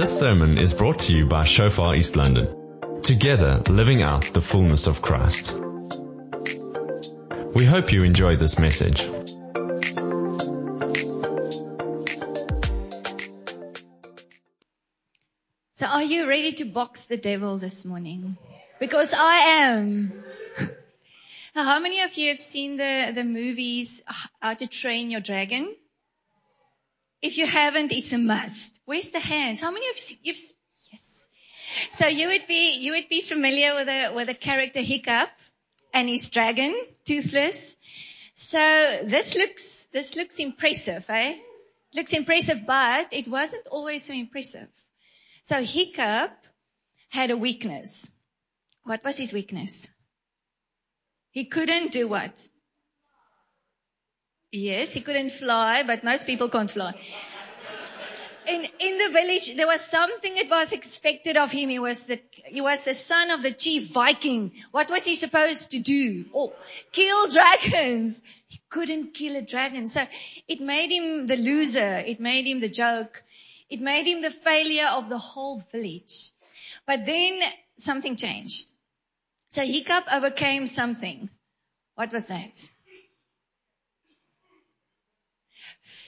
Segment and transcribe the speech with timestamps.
[0.00, 3.02] This sermon is brought to you by Shofar East London.
[3.02, 5.52] Together, living out the fullness of Christ.
[7.54, 9.02] We hope you enjoy this message.
[15.74, 18.38] So are you ready to box the devil this morning?
[18.78, 19.36] Because I
[19.66, 20.24] am.
[21.54, 24.02] How many of you have seen the, the movies
[24.40, 25.76] How to Train Your Dragon?
[27.22, 28.80] If you haven't, it's a must.
[28.86, 29.60] Where's the hands?
[29.60, 30.34] How many of you?
[30.92, 31.28] Yes.
[31.90, 35.30] So you would be you would be familiar with a with a character Hiccup
[35.92, 37.76] and his dragon, toothless.
[38.34, 38.58] So
[39.04, 41.36] this looks this looks impressive, eh?
[41.94, 44.68] Looks impressive, but it wasn't always so impressive.
[45.42, 46.32] So Hiccup
[47.10, 48.10] had a weakness.
[48.84, 49.88] What was his weakness?
[51.30, 52.32] He couldn't do what?
[54.52, 56.92] Yes, he couldn't fly, but most people can't fly.
[58.48, 61.68] In, in the village, there was something that was expected of him.
[61.68, 64.52] He was the, he was the son of the chief Viking.
[64.72, 66.24] What was he supposed to do?
[66.34, 66.52] Oh,
[66.90, 68.22] kill dragons.
[68.48, 69.86] He couldn't kill a dragon.
[69.86, 70.02] So
[70.48, 72.02] it made him the loser.
[72.04, 73.22] It made him the joke.
[73.68, 76.32] It made him the failure of the whole village.
[76.86, 77.40] But then
[77.76, 78.68] something changed.
[79.50, 81.30] So Hiccup overcame something.
[81.94, 82.69] What was that?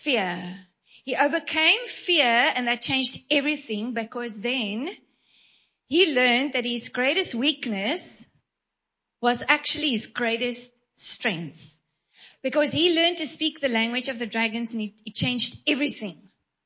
[0.03, 0.57] Fear.
[1.05, 4.91] He overcame fear and that changed everything because then
[5.89, 8.29] he learned that his greatest weakness
[9.21, 11.61] was actually his greatest strength.
[12.43, 16.19] Because he learned to speak the language of the dragons and it, it changed everything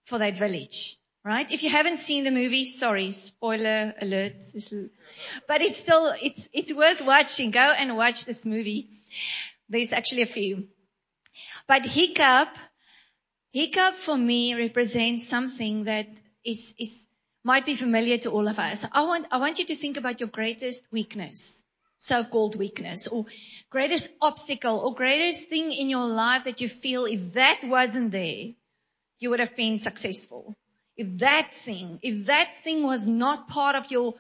[0.05, 0.97] for that village.
[1.25, 1.51] Right?
[1.51, 4.45] If you haven't seen the movie, sorry, spoiler alert.
[5.49, 7.51] But it's still, it's, it's worth watching.
[7.51, 8.91] Go and watch this movie.
[9.69, 10.69] There's actually a few.
[11.67, 12.57] But Hiccup
[13.57, 16.09] Hiccup for me represents something that
[16.45, 17.09] is, is,
[17.43, 18.85] might be familiar to all of us.
[18.93, 21.65] I want, I want you to think about your greatest weakness,
[21.97, 23.25] so-called weakness, or
[23.71, 28.49] greatest obstacle, or greatest thing in your life that you feel if that wasn't there,
[29.21, 30.55] you would have been successful.
[30.95, 34.17] If that thing, if that thing was not part of your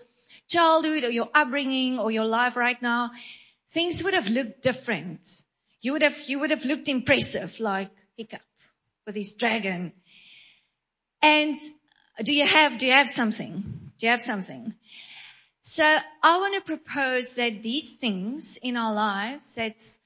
[0.49, 3.11] childhood or your upbringing or your life right now,
[3.73, 5.21] things would have looked different.
[5.83, 8.41] You would have, you would have looked impressive, like hiccup
[9.07, 9.93] with his dragon.
[11.23, 11.59] And
[12.25, 13.63] do you have, do you have something?
[13.99, 14.75] Do you have something?
[15.63, 20.01] So I want to propose that these things in our lives that's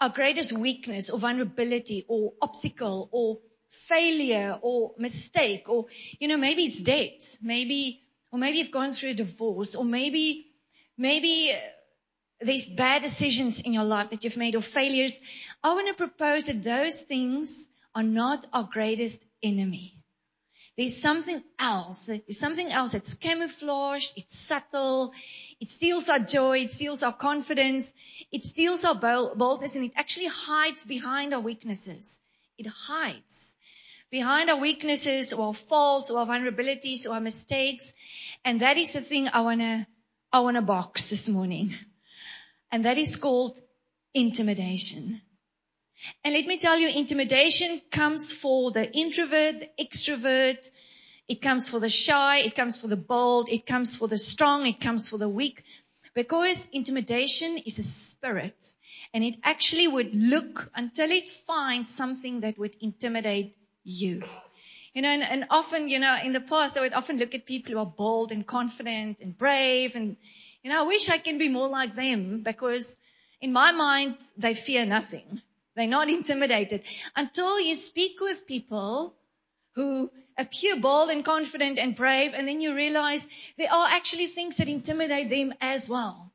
[0.00, 3.38] our greatest weakness or vulnerability or obstacle or
[3.70, 5.86] failure or mistake or,
[6.18, 7.38] you know, maybe it's debt.
[7.42, 10.46] Maybe, or maybe you've gone through a divorce or maybe,
[10.98, 11.52] maybe
[12.40, 15.20] there's bad decisions in your life that you've made or failures.
[15.62, 20.02] I want to propose that those things are not our greatest enemy.
[20.76, 22.06] There's something else.
[22.06, 24.14] There's something else that's camouflaged.
[24.16, 25.12] It's subtle.
[25.60, 26.60] It steals our joy.
[26.60, 27.92] It steals our confidence.
[28.30, 32.20] It steals our boldness and it actually hides behind our weaknesses.
[32.56, 33.56] It hides
[34.10, 37.94] behind our weaknesses or our faults or our vulnerabilities or our mistakes.
[38.44, 39.86] And that is the thing I want to,
[40.32, 41.74] I want to box this morning.
[42.70, 43.60] And that is called
[44.14, 45.20] intimidation.
[46.24, 50.68] And let me tell you, intimidation comes for the introvert, the extrovert.
[51.28, 52.38] It comes for the shy.
[52.38, 53.48] It comes for the bold.
[53.48, 54.66] It comes for the strong.
[54.66, 55.62] It comes for the weak.
[56.14, 58.56] Because intimidation is a spirit
[59.14, 64.22] and it actually would look until it finds something that would intimidate you.
[64.94, 67.46] You know, and, and often, you know, in the past, I would often look at
[67.46, 70.16] people who are bold and confident and brave and,
[70.62, 72.98] you know, I wish I can be more like them because
[73.40, 75.40] in my mind, they fear nothing.
[75.74, 76.82] They're not intimidated
[77.16, 79.14] until you speak with people
[79.74, 84.56] who appear bold and confident and brave and then you realize there are actually things
[84.56, 86.32] that intimidate them as well.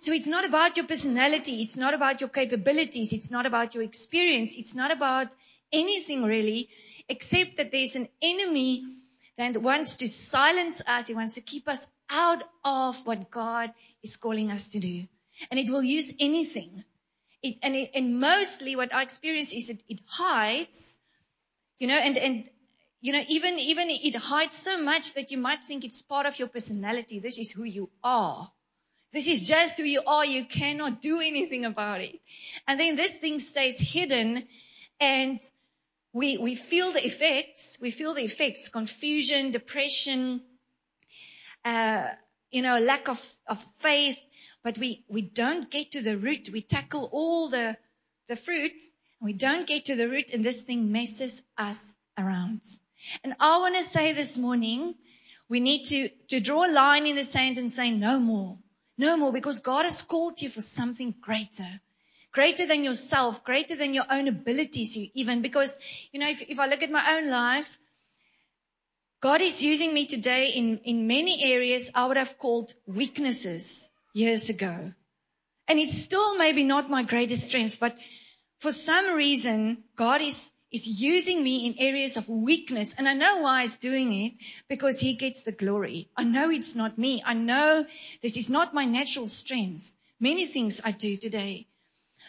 [0.00, 1.60] So it's not about your personality.
[1.60, 3.12] It's not about your capabilities.
[3.12, 4.54] It's not about your experience.
[4.56, 5.34] It's not about
[5.72, 6.68] anything really
[7.08, 8.84] except that there's an enemy
[9.36, 11.06] that wants to silence us.
[11.06, 15.06] He wants to keep us out of what God is calling us to do.
[15.50, 16.84] And it will use anything.
[17.42, 20.98] It, and, it, and mostly what I experience is that it hides,
[21.78, 22.44] you know, and, and,
[23.00, 26.38] you know, even, even it hides so much that you might think it's part of
[26.38, 27.18] your personality.
[27.18, 28.50] This is who you are.
[29.12, 30.24] This is just who you are.
[30.24, 32.20] You cannot do anything about it.
[32.68, 34.46] And then this thing stays hidden
[35.00, 35.40] and
[36.12, 37.78] we, we feel the effects.
[37.80, 40.42] We feel the effects, confusion, depression,
[41.64, 42.08] uh,
[42.50, 44.18] you know, lack of, of faith,
[44.62, 46.50] but we, we don't get to the root.
[46.52, 47.76] We tackle all the,
[48.28, 48.72] the fruit.
[49.20, 52.60] And we don't get to the root and this thing messes us around.
[53.24, 54.94] And I want to say this morning,
[55.48, 58.58] we need to, to draw a line in the sand and say no more.
[58.98, 61.80] No more because God has called you for something greater.
[62.32, 65.76] Greater than yourself, greater than your own abilities even because,
[66.12, 67.78] you know, if, if I look at my own life,
[69.22, 73.79] God is using me today in, in many areas I would have called weaknesses
[74.12, 74.92] years ago.
[75.68, 77.96] And it's still maybe not my greatest strength, but
[78.58, 82.94] for some reason, God is, is using me in areas of weakness.
[82.94, 84.32] And I know why he's doing it
[84.68, 86.08] because he gets the glory.
[86.16, 87.22] I know it's not me.
[87.24, 87.86] I know
[88.20, 89.94] this is not my natural strength.
[90.18, 91.66] Many things I do today.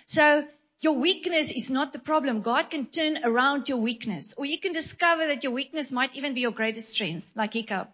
[0.05, 0.45] So
[0.79, 2.41] your weakness is not the problem.
[2.41, 4.33] God can turn around your weakness.
[4.37, 7.93] Or you can discover that your weakness might even be your greatest strength, like hiccup.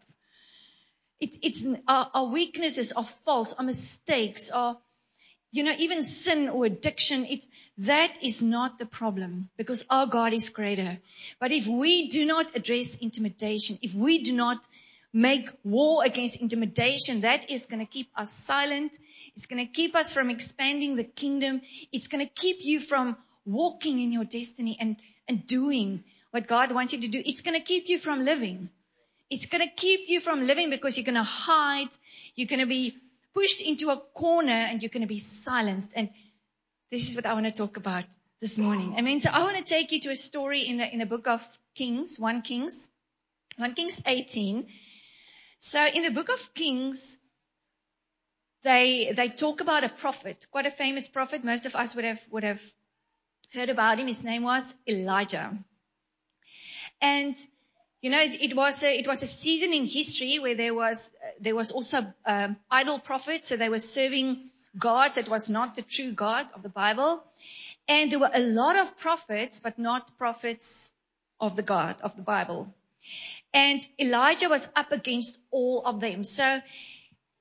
[1.20, 4.78] It, it's our, our weaknesses our faults, our mistakes, are,
[5.52, 7.26] you know, even sin or addiction.
[7.26, 7.48] It's,
[7.80, 11.00] that is not the problem because our God is greater.
[11.40, 14.66] But if we do not address intimidation, if we do not
[15.14, 18.92] make war against intimidation, that is going to keep us silent.
[19.36, 21.62] It's going to keep us from expanding the kingdom.
[21.92, 24.98] It's going to keep you from walking in your destiny and,
[25.28, 27.22] and doing what God wants you to do.
[27.26, 28.70] It's going to keep you from living.
[29.30, 31.90] It's going to keep you from living because you're going to hide.
[32.36, 32.96] You're going to be
[33.34, 35.92] pushed into a corner and you're going to be silenced.
[35.96, 36.10] And
[36.92, 38.06] this is what I want to talk about
[38.40, 38.96] this morning.
[38.98, 41.06] I mean, so I want to take you to a story in the, in the
[41.06, 41.42] book of
[41.76, 42.92] Kings, 1 Kings,
[43.58, 44.68] 1 Kings 18.
[45.60, 47.20] So in the book of Kings,
[48.64, 51.44] they, they talk about a prophet, quite a famous prophet.
[51.44, 52.62] Most of us would have, would have
[53.54, 54.08] heard about him.
[54.08, 55.58] His name was Elijah.
[57.02, 57.36] And,
[58.02, 61.12] you know, it, it was a, it was a season in history where there was,
[61.40, 63.48] there was also, um, idol prophets.
[63.48, 67.24] So they were serving gods that was not the true God of the Bible.
[67.88, 70.92] And there were a lot of prophets, but not prophets
[71.40, 72.74] of the God of the Bible.
[73.54, 76.24] And Elijah was up against all of them.
[76.24, 76.60] So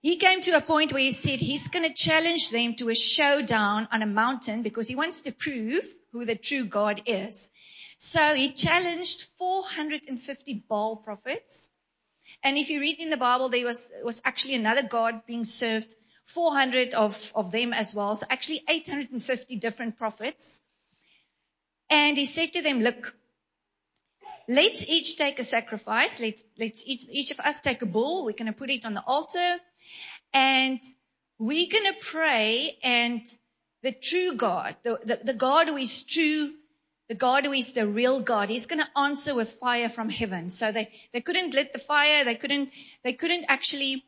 [0.01, 2.95] he came to a point where he said he's going to challenge them to a
[2.95, 7.51] showdown on a mountain because he wants to prove who the true God is.
[7.97, 11.73] So he challenged 450 Baal prophets.
[12.43, 15.95] And if you read in the Bible, there was, was actually another God being served,
[16.27, 18.17] 400 of, of them as well.
[18.17, 20.63] So actually 850 different prophets.
[21.89, 23.17] And he said to them, look,
[24.49, 26.21] let's each take a sacrifice.
[26.21, 28.25] Let's, let's each, each of us take a bull.
[28.25, 29.57] We're going to put it on the altar.
[30.33, 30.81] And
[31.39, 33.23] we're going to pray and
[33.83, 36.53] the true God, the, the, the, God who is true,
[37.09, 40.51] the God who is the real God, He's going to answer with fire from heaven.
[40.51, 42.25] So they, they couldn't lit the fire.
[42.25, 42.71] They couldn't,
[43.05, 44.05] they couldn't actually,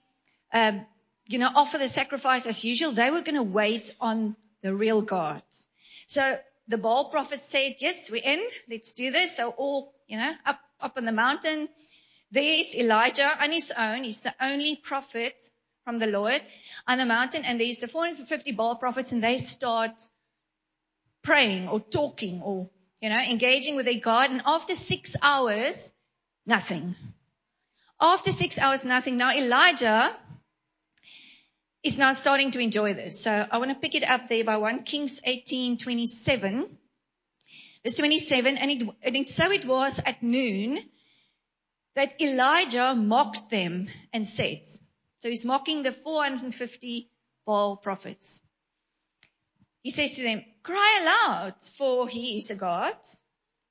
[0.52, 0.84] um,
[1.26, 2.92] you know, offer the sacrifice as usual.
[2.92, 5.42] They were going to wait on the real God.
[6.06, 8.42] So the Baal prophet said, yes, we're in.
[8.68, 9.36] Let's do this.
[9.36, 11.68] So all, you know, up, up on the mountain.
[12.30, 14.04] There is Elijah on his own.
[14.04, 15.34] He's the only prophet
[15.88, 16.42] from the Lord
[16.86, 19.92] on the mountain and there's the 450 Baal prophets and they start
[21.22, 22.68] praying or talking or,
[23.00, 24.30] you know, engaging with their God.
[24.30, 25.92] And after six hours,
[26.46, 26.94] nothing.
[28.00, 29.16] After six hours, nothing.
[29.16, 30.16] Now Elijah
[31.82, 33.22] is now starting to enjoy this.
[33.22, 36.78] So I want to pick it up there by 1 Kings 18, 27.
[37.84, 40.80] Verse 27, and, it, and it, so it was at noon
[41.94, 44.62] that Elijah mocked them and said,
[45.20, 47.10] so he's mocking the 450
[47.46, 48.42] Baal prophets.
[49.82, 52.96] He says to them, cry aloud for he is a God.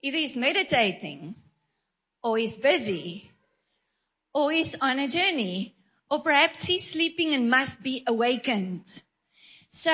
[0.01, 1.35] Either he's meditating
[2.23, 3.31] or he's busy
[4.33, 5.75] or he's on a journey
[6.09, 8.87] or perhaps he's sleeping and must be awakened.
[9.69, 9.91] So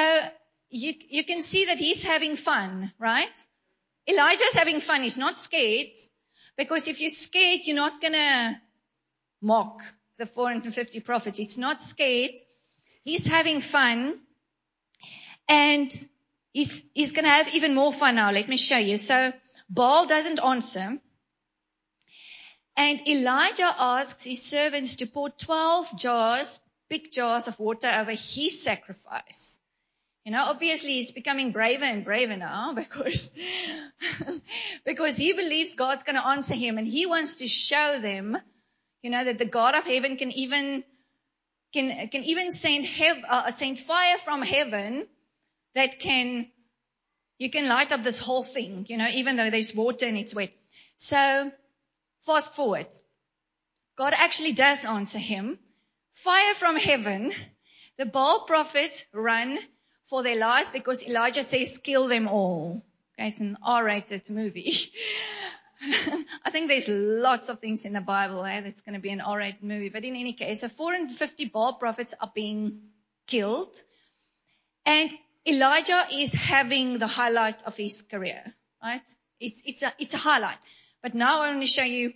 [0.70, 3.38] you, you can see that he's having fun, right?
[4.08, 5.04] Elijah's having fun.
[5.04, 5.96] He's not scared
[6.58, 8.62] because if you're scared, you're not going to
[9.42, 9.82] mock
[10.20, 11.38] the 450 prophets.
[11.38, 12.40] He's not scared.
[13.04, 14.22] He's having fun.
[15.50, 15.92] And
[16.54, 18.32] he's, he's going to have even more fun now.
[18.32, 18.98] Let me show you.
[18.98, 19.34] So
[19.70, 21.00] Baal doesn't answer.
[22.76, 28.64] And Elijah asks his servants to pour 12 jars, big jars of water over his
[28.64, 29.60] sacrifice.
[30.26, 33.32] You know, obviously he's becoming braver and braver now because,
[34.86, 38.38] because he believes God's going to answer him and he wants to show them
[39.04, 40.84] you know, that the God of heaven can even,
[41.74, 45.08] can, can even send hev, uh, send fire from heaven
[45.75, 46.48] that can,
[47.38, 50.36] you can light up this whole thing, you know, even though there's water and it's
[50.36, 50.51] wet.
[50.98, 51.51] So
[52.25, 52.88] fast forward.
[53.96, 55.60] God actually does answer him.
[56.13, 57.32] Fire from heaven.
[57.98, 59.60] The Baal prophets run
[60.06, 62.82] for their lives because Elijah says kill them all.
[63.20, 64.74] Okay, it's an R-rated movie.
[66.46, 69.22] I think there's lots of things in the Bible eh, that's going to be an
[69.22, 69.89] R-rated movie.
[69.89, 72.80] But in any case, so 450 Baal prophets are being
[73.27, 73.75] killed.
[74.86, 75.13] And
[75.48, 78.44] Elijah is having the highlight of his career,
[78.82, 79.02] right?
[79.40, 80.58] It's, it's a, it's a highlight.
[81.02, 82.14] But now I want to show you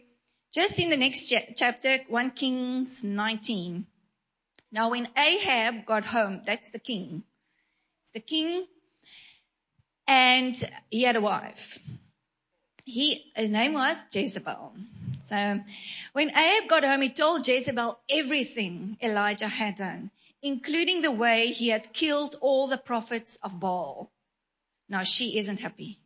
[0.54, 3.86] just in the next chapter, 1 Kings 19.
[4.72, 7.24] Now when Ahab got home, that's the king.
[8.02, 8.66] It's the king
[10.08, 10.56] and
[10.90, 11.80] he had a wife.
[12.86, 14.74] He, her name was Jezebel.
[15.24, 15.60] So
[16.14, 20.10] when Ahab got home, he told Jezebel everything Elijah had done,
[20.48, 24.12] including the way he had killed all the prophets of Baal.
[24.90, 26.00] Now she isn't happy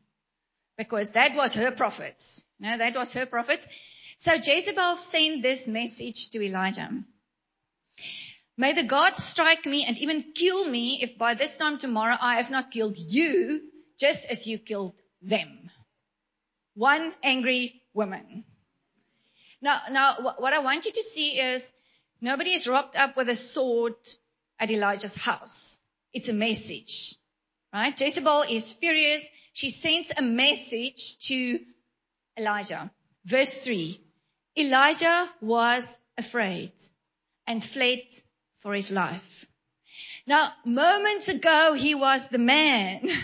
[0.78, 2.44] because that was her prophets.
[2.60, 3.68] No, that was her prophets.
[4.18, 6.90] So Jezebel sent this message to Elijah.
[8.58, 12.36] May the gods strike me and even kill me if by this time tomorrow I
[12.36, 13.62] have not killed you
[14.00, 15.70] just as you killed them.
[16.74, 18.46] One angry woman.
[19.62, 21.74] Now, now what I want you to see is
[22.20, 23.96] nobody is rocked up with a sword
[24.62, 25.82] at Elijah's house.
[26.14, 27.16] It's a message,
[27.74, 28.00] right?
[28.00, 29.28] Jezebel is furious.
[29.54, 31.60] She sends a message to
[32.38, 32.92] Elijah.
[33.26, 34.00] Verse three.
[34.58, 36.72] Elijah was afraid
[37.48, 38.04] and fled
[38.60, 39.48] for his life.
[40.28, 43.10] Now, moments ago, he was the man.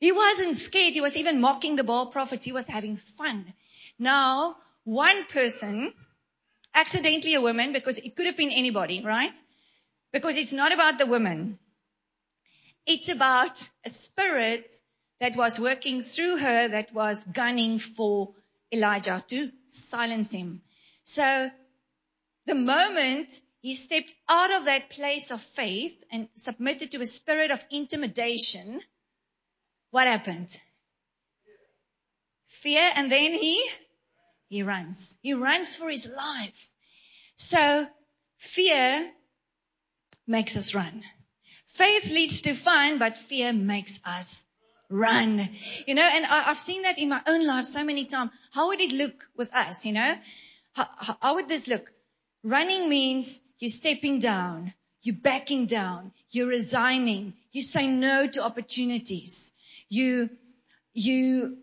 [0.00, 0.94] He wasn't scared.
[0.94, 2.42] He was even mocking the Baal prophets.
[2.42, 3.52] He was having fun.
[3.98, 5.92] Now, one person,
[6.74, 9.36] accidentally a woman, because it could have been anybody, right?
[10.12, 11.58] Because it's not about the woman.
[12.86, 14.72] It's about a spirit
[15.20, 18.34] that was working through her that was gunning for
[18.72, 20.62] Elijah to silence him.
[21.02, 21.50] So
[22.46, 23.28] the moment
[23.60, 28.80] he stepped out of that place of faith and submitted to a spirit of intimidation,
[29.90, 30.56] what happened?
[32.46, 33.68] Fear and then he,
[34.48, 35.18] he runs.
[35.22, 36.70] He runs for his life.
[37.36, 37.86] So
[38.38, 39.12] fear
[40.30, 41.02] makes us run.
[41.66, 44.46] Faith leads to fun, but fear makes us
[44.88, 45.48] run.
[45.86, 48.30] You know, and I, have seen that in my own life so many times.
[48.52, 50.14] How would it look with us, you know?
[50.74, 50.88] How,
[51.20, 51.92] how would this look?
[52.42, 54.72] Running means you're stepping down,
[55.02, 59.52] you're backing down, you're resigning, you say no to opportunities
[59.90, 60.30] you,
[60.94, 61.58] you,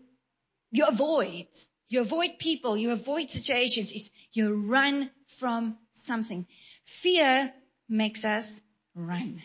[0.70, 1.46] you avoid,
[1.88, 6.46] you avoid people, you avoid situations, it's, you run from something.
[6.84, 7.52] Fear
[7.88, 8.60] makes us
[8.94, 9.40] run.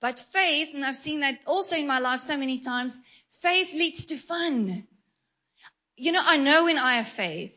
[0.00, 2.98] But faith, and I've seen that also in my life so many times,
[3.40, 4.86] faith leads to fun.
[5.96, 7.56] You know, I know when I have faith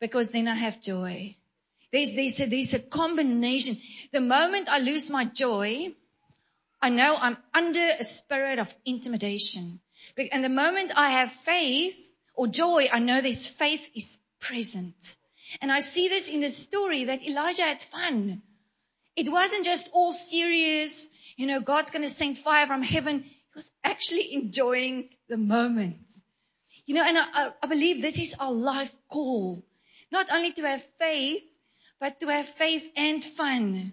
[0.00, 1.36] because then I have joy.
[1.92, 3.78] There's, there's, a, there's a combination.
[4.12, 5.94] The moment I lose my joy,
[6.80, 9.80] I know I'm under a spirit of intimidation.
[10.32, 11.98] And the moment I have faith
[12.34, 15.16] or joy, I know this faith is present.
[15.60, 18.42] And I see this in the story that Elijah had fun.
[19.16, 23.22] It wasn't just all serious, you know, God's going to send fire from heaven.
[23.22, 25.96] He was actually enjoying the moment.
[26.86, 29.64] You know, and I, I believe this is our life call.
[30.12, 31.42] Not only to have faith,
[31.98, 33.92] but to have faith and fun.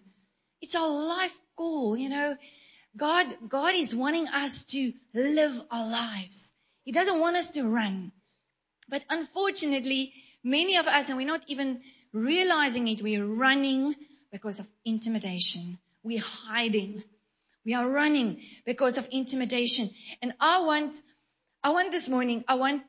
[0.61, 2.37] It's our life call, you know.
[2.95, 6.53] God, God is wanting us to live our lives.
[6.83, 8.11] He doesn't want us to run.
[8.87, 10.13] But unfortunately,
[10.43, 13.95] many of us, and we're not even realizing it, we're running
[14.33, 15.77] because of intimidation.
[16.03, 17.03] We're hiding.
[17.63, 19.89] We are running because of intimidation.
[20.21, 20.95] And I want,
[21.63, 22.81] I want this morning, I want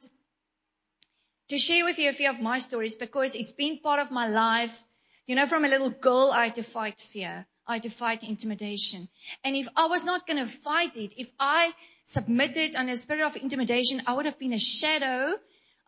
[1.51, 4.27] to share with you a few of my stories because it's been part of my
[4.27, 4.83] life.
[5.27, 7.47] You know, from a little girl, I had to fight fear.
[7.67, 9.07] I had to fight intimidation.
[9.45, 11.73] And if I was not going to fight it, if I
[12.05, 15.35] submitted under a spirit of intimidation, I would have been a shadow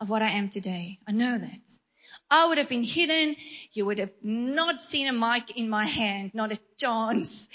[0.01, 0.99] of what I am today.
[1.09, 1.79] I know that.
[2.31, 3.37] I would have been hidden.
[3.73, 7.49] You would have not seen a mic in my hand, not a chance.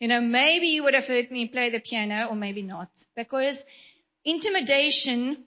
[0.00, 3.64] You know, maybe you would have heard me play the piano or maybe not because
[4.24, 5.44] intimidation,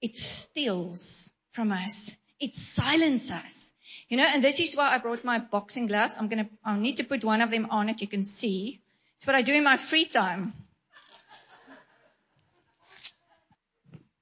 [0.00, 2.12] it steals from us.
[2.38, 3.72] It silences us.
[4.08, 6.16] You know, and this is why I brought my boxing gloves.
[6.18, 8.00] I'm gonna, I need to put one of them on it.
[8.00, 8.80] You can see.
[9.16, 10.52] It's what I do in my free time.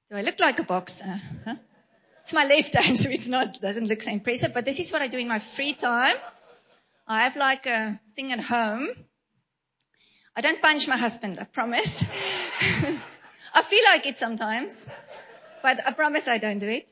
[0.09, 1.21] Do I look like a boxer?
[1.43, 1.55] Huh?
[2.25, 5.03] It's my left hand, so it's not, doesn't look so impressive, but this is what
[5.03, 6.15] I do in my free time.
[7.07, 8.87] I have like a thing at home.
[10.35, 12.03] I don't punch my husband, I promise.
[13.53, 14.89] I feel like it sometimes,
[15.61, 16.89] but I promise I don't do it.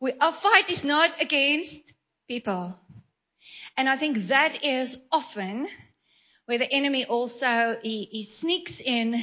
[0.00, 1.80] We, our fight is not against
[2.28, 2.74] people.
[3.78, 5.66] And I think that is often
[6.44, 9.18] where the enemy also, he, he sneaks in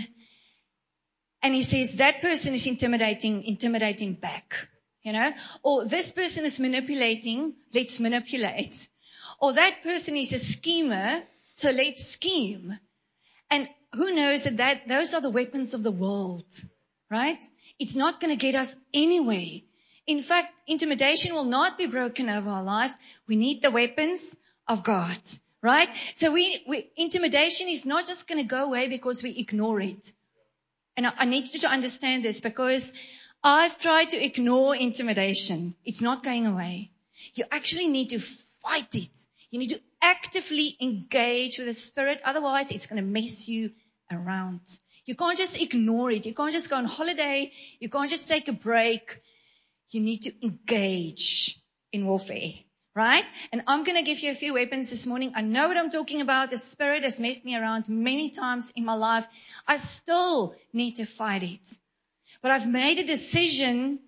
[1.41, 4.67] and he says that person is intimidating, intimidating back.
[5.01, 5.31] You know,
[5.63, 8.89] or this person is manipulating, let's manipulate.
[9.39, 11.23] Or that person is a schemer,
[11.55, 12.77] so let's scheme.
[13.49, 16.45] And who knows that, that those are the weapons of the world,
[17.09, 17.41] right?
[17.79, 19.61] It's not going to get us anywhere.
[20.05, 22.97] In fact, intimidation will not be broken over our lives.
[23.25, 24.35] We need the weapons
[24.67, 25.19] of God,
[25.61, 25.89] right?
[26.13, 30.11] So we, we intimidation is not just going to go away because we ignore it.
[30.99, 32.91] And I, need you to understand this because
[33.41, 35.73] I've tried to ignore intimidation.
[35.85, 36.91] It's not going away.
[37.35, 39.09] You actually need to fight it.
[39.49, 42.19] You need to actively engage with the spirit.
[42.25, 43.71] Otherwise, it's going to mess you
[44.11, 44.59] around.
[45.05, 46.25] You can't just ignore it.
[46.25, 47.53] You can't just go on holiday.
[47.79, 49.21] You can't just take a break.
[49.91, 51.61] You need to engage
[51.93, 52.55] in warfare.
[52.95, 53.25] Right?
[53.51, 55.33] And I'm going to give you a few weapons this morning.
[55.35, 56.49] I know what I'm talking about.
[56.49, 59.27] The spirit has messed me around many times in my life.
[59.67, 61.77] I still need to fight it.
[62.41, 63.99] But I've made a decision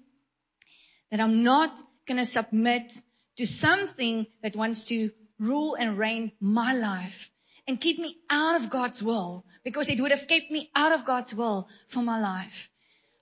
[1.12, 2.94] that I'm not going to submit
[3.38, 7.32] to something that wants to rule and reign my life
[7.68, 11.06] and keep me out of God's will because it would have kept me out of
[11.06, 12.70] God's will for my life.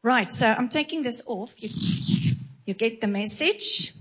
[0.02, 0.30] Right.
[0.30, 1.54] So I'm taking this off.
[1.58, 1.70] You,
[2.66, 3.94] you get the message.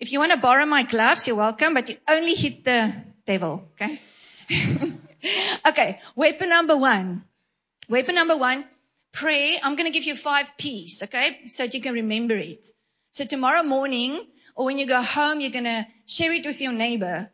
[0.00, 2.94] If you want to borrow my gloves, you're welcome, but you only hit the
[3.26, 3.68] devil.
[3.72, 4.00] Okay.
[5.66, 6.00] okay.
[6.14, 7.24] Weapon number one.
[7.88, 8.64] Weapon number one
[9.12, 11.40] pray, I'm going to give you five P's, okay?
[11.48, 12.66] So that you can remember it.
[13.10, 14.24] So tomorrow morning
[14.54, 17.30] or when you go home, you're going to share it with your neighbor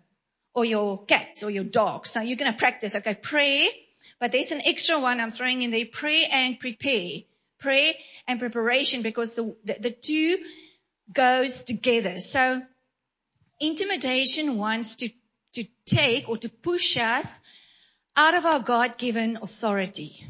[0.54, 2.11] or your cats or your dogs.
[2.11, 3.14] So you're going to practice, okay?
[3.14, 3.68] Pray,
[4.21, 5.87] but there's an extra one I'm throwing in there.
[5.90, 7.23] Pray and prepare.
[7.59, 10.38] Pray and preparation because the, the, the two
[11.12, 12.20] goes together.
[12.20, 12.62] So
[13.61, 15.08] intimidation wants to,
[15.54, 17.40] to take or to push us
[18.16, 20.25] out of our God-given authority.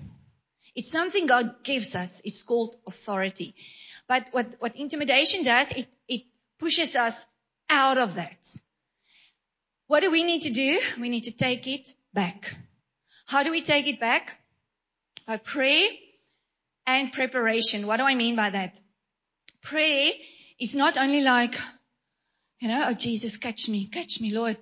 [0.74, 2.20] It's something God gives us.
[2.24, 3.54] It's called authority.
[4.08, 6.22] But what, what intimidation does, it, it
[6.58, 7.26] pushes us
[7.70, 8.36] out of that.
[9.86, 10.80] What do we need to do?
[11.00, 12.54] We need to take it back.
[13.26, 14.38] How do we take it back?
[15.26, 15.88] By prayer
[16.86, 17.86] and preparation.
[17.86, 18.80] What do I mean by that?
[19.62, 20.12] Prayer
[20.58, 21.56] is not only like,
[22.60, 24.56] you know, oh Jesus, catch me, catch me, Lord.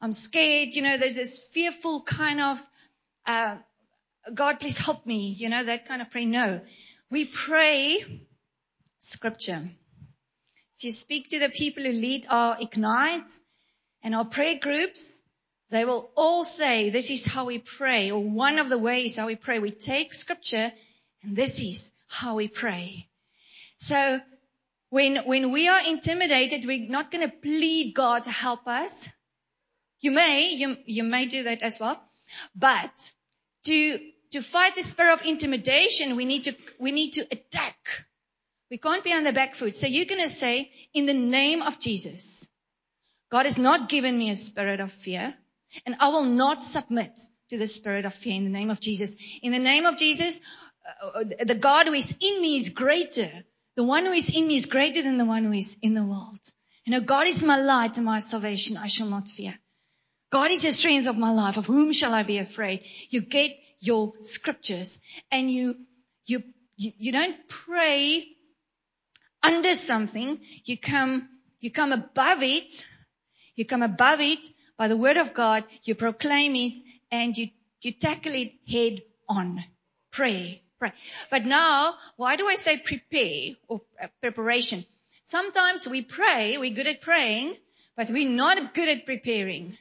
[0.00, 0.70] I'm scared.
[0.74, 2.62] You know, there's this fearful kind of
[3.26, 3.56] uh,
[4.34, 5.28] God, please help me.
[5.30, 6.24] You know, that kind of pray.
[6.24, 6.60] No.
[7.10, 8.22] We pray
[9.00, 9.62] scripture.
[10.76, 13.30] If you speak to the people who lead our Ignite
[14.02, 15.22] and our prayer groups,
[15.70, 19.26] they will all say this is how we pray or one of the ways how
[19.26, 19.58] we pray.
[19.58, 20.72] We take scripture
[21.22, 23.08] and this is how we pray.
[23.78, 24.20] So
[24.90, 29.08] when, when we are intimidated, we're not going to plead God to help us.
[30.00, 32.00] You may, you, you may do that as well,
[32.54, 33.12] but
[33.64, 33.98] to
[34.30, 37.76] to fight the spirit of intimidation, we need to, we need to attack.
[38.70, 39.76] We can't be on the back foot.
[39.76, 42.48] So you're going to say, in the name of Jesus,
[43.30, 45.34] God has not given me a spirit of fear
[45.86, 47.18] and I will not submit
[47.50, 49.16] to the spirit of fear in the name of Jesus.
[49.42, 50.40] In the name of Jesus,
[51.02, 53.30] uh, the God who is in me is greater.
[53.78, 56.02] The one who is in me is greater than the one who is in the
[56.02, 56.40] world.
[56.84, 58.76] You know, God is my light and my salvation.
[58.76, 59.56] I shall not fear.
[60.32, 61.56] God is the strength of my life.
[61.56, 62.82] Of whom shall I be afraid?
[63.08, 65.76] You get your scriptures and you,
[66.26, 66.42] you,
[66.76, 68.26] you, you don't pray
[69.44, 70.40] under something.
[70.64, 71.28] You come,
[71.60, 72.84] you come above it.
[73.54, 74.44] You come above it
[74.76, 75.62] by the word of God.
[75.84, 77.50] You proclaim it and you,
[77.82, 79.62] you tackle it head on.
[80.10, 80.92] Pray, pray.
[81.30, 84.84] But now, why do I say prepare or uh, preparation?
[85.24, 87.56] Sometimes we pray, we're good at praying,
[87.96, 89.76] but we're not good at preparing.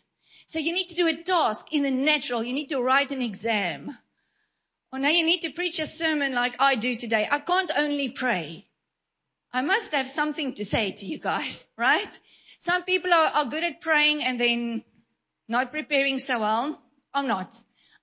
[0.48, 2.44] So you need to do a task in the natural.
[2.44, 3.96] You need to write an exam.
[4.92, 7.28] Or now you need to preach a sermon like I do today.
[7.30, 8.66] I can't only pray.
[9.52, 12.20] I must have something to say to you guys, right?
[12.60, 14.84] Some people are, are good at praying and then
[15.48, 16.82] not preparing so well.
[17.14, 17.54] I'm not.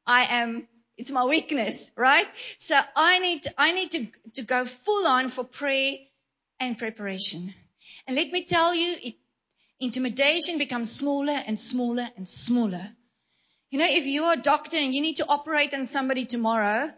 [0.07, 2.27] I am, it's my weakness, right?
[2.59, 5.97] So I need, I need to, to go full on for prayer
[6.61, 7.53] and preparation.
[8.07, 9.15] And let me tell you, it
[9.81, 12.87] intimidation becomes smaller and smaller and smaller.
[13.71, 16.91] You know, if you're a doctor and you need to operate on somebody tomorrow,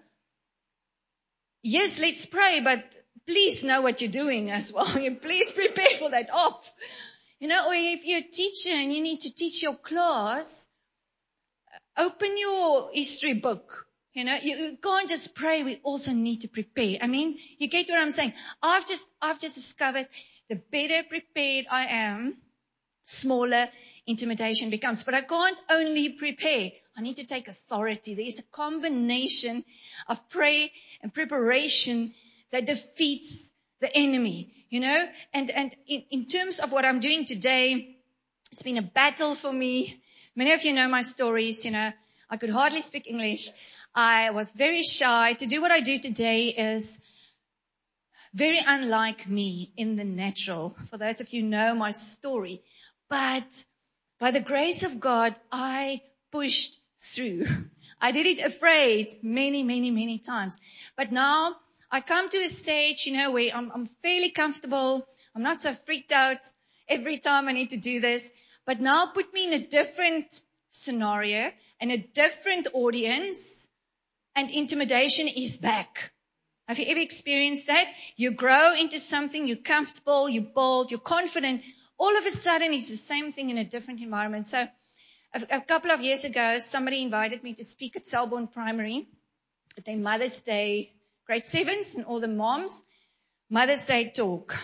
[1.62, 2.84] yes, let's pray, but
[3.26, 4.86] please know what you're doing as well.
[5.22, 6.64] please prepare for that op.
[7.40, 10.68] You know, or if you're a teacher and you need to teach your class,
[11.96, 13.85] open your history book.
[14.16, 15.62] You know, you can't just pray.
[15.62, 16.96] We also need to prepare.
[17.02, 18.32] I mean, you get what I'm saying.
[18.62, 20.08] I've just, I've just discovered
[20.48, 22.38] the better prepared I am,
[23.04, 23.68] smaller
[24.06, 25.04] intimidation becomes.
[25.04, 26.70] But I can't only prepare.
[26.96, 28.14] I need to take authority.
[28.14, 29.66] There is a combination
[30.08, 30.68] of prayer
[31.02, 32.14] and preparation
[32.52, 37.26] that defeats the enemy, you know, and, and in, in terms of what I'm doing
[37.26, 37.98] today,
[38.50, 40.02] it's been a battle for me.
[40.34, 41.92] Many of you know my stories, you know,
[42.30, 43.50] I could hardly speak English.
[43.98, 45.32] I was very shy.
[45.32, 47.00] To do what I do today is
[48.34, 50.76] very unlike me in the natural.
[50.90, 52.60] For those of you know my story,
[53.08, 53.64] but
[54.20, 57.46] by the grace of God, I pushed through.
[58.00, 60.58] I did it afraid many, many, many times.
[60.94, 61.56] But now
[61.90, 65.08] I come to a stage, you know, where I'm, I'm fairly comfortable.
[65.34, 66.40] I'm not so freaked out
[66.86, 68.30] every time I need to do this.
[68.66, 70.38] But now put me in a different
[70.70, 73.55] scenario and a different audience
[74.36, 76.12] and intimidation is back.
[76.68, 77.86] Have you ever experienced that?
[78.16, 81.62] You grow into something, you're comfortable, you're bold, you're confident.
[81.98, 84.46] All of a sudden it's the same thing in a different environment.
[84.46, 84.66] So
[85.32, 89.08] a, a couple of years ago, somebody invited me to speak at Selborne Primary
[89.78, 90.92] at their Mother's Day,
[91.26, 92.84] grade sevens and all the moms,
[93.48, 94.54] Mother's Day talk.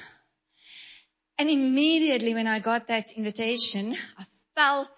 [1.38, 4.90] And immediately when I got that invitation, I felt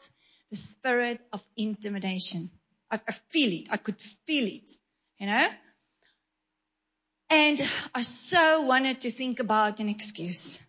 [0.51, 2.51] the spirit of intimidation.
[2.95, 3.69] I, I feel it.
[3.71, 4.71] I could feel it,
[5.19, 5.49] you know?
[7.31, 7.61] And
[7.95, 10.63] I so wanted to think about an excuse.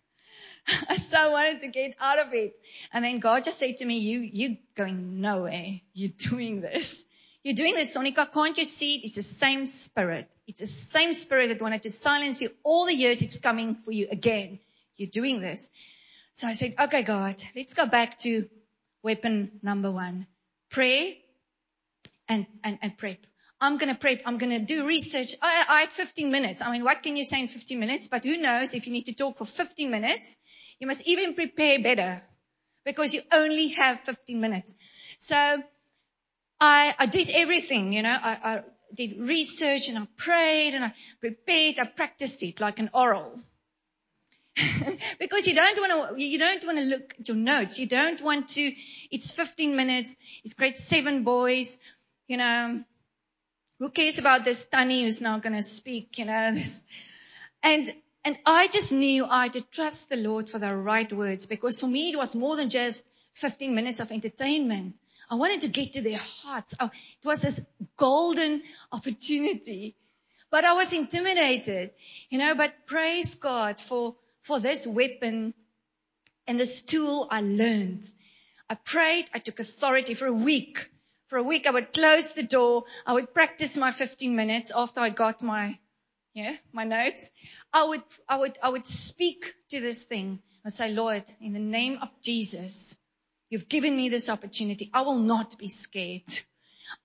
[0.88, 2.54] I so wanted to get out of it.
[2.92, 5.80] And then God just said to me, you, you going nowhere.
[5.94, 7.04] You're doing this.
[7.44, 8.32] You're doing this, Sonika.
[8.32, 9.04] Can't you see it?
[9.04, 10.28] It's the same spirit.
[10.48, 13.22] It's the same spirit that wanted to silence you all the years.
[13.22, 14.58] It's coming for you again.
[14.96, 15.70] You're doing this.
[16.32, 18.48] So I said, okay, God, let's go back to
[19.02, 20.26] weapon number one.
[20.70, 21.22] Pray
[22.28, 23.18] and, and, and prep.
[23.60, 24.22] I'm going to prep.
[24.26, 25.34] I'm going to do research.
[25.40, 26.60] I, I had 15 minutes.
[26.62, 28.08] I mean, what can you say in 15 minutes?
[28.08, 30.38] But who knows if you need to talk for 15 minutes,
[30.78, 32.22] you must even prepare better
[32.84, 34.74] because you only have 15 minutes.
[35.18, 35.36] So
[36.60, 38.62] I, I did everything, you know, I, I
[38.94, 41.78] did research and I prayed and I prepared.
[41.78, 43.38] I practiced it like an oral.
[45.18, 47.78] because you don't want to, you don't want to look at your notes.
[47.78, 48.72] You don't want to,
[49.10, 50.16] it's 15 minutes.
[50.44, 51.78] It's grade seven boys,
[52.26, 52.82] you know,
[53.78, 56.56] who cares about this Tanny who's not going to speak, you know.
[57.62, 57.92] And,
[58.24, 61.80] and I just knew I had to trust the Lord for the right words because
[61.80, 64.94] for me it was more than just 15 minutes of entertainment.
[65.28, 66.76] I wanted to get to their hearts.
[66.78, 67.60] Oh, it was this
[67.96, 68.62] golden
[68.92, 69.96] opportunity.
[70.50, 71.90] But I was intimidated,
[72.30, 75.52] you know, but praise God for for this weapon
[76.46, 78.04] and this tool I learned.
[78.70, 79.28] I prayed.
[79.34, 80.88] I took authority for a week.
[81.28, 82.84] For a week, I would close the door.
[83.06, 85.78] I would practice my 15 minutes after I got my,
[86.34, 87.30] yeah, my notes.
[87.72, 90.40] I would, I would, I would speak to this thing.
[90.64, 92.98] and say, Lord, in the name of Jesus,
[93.50, 94.90] you've given me this opportunity.
[94.94, 96.22] I will not be scared.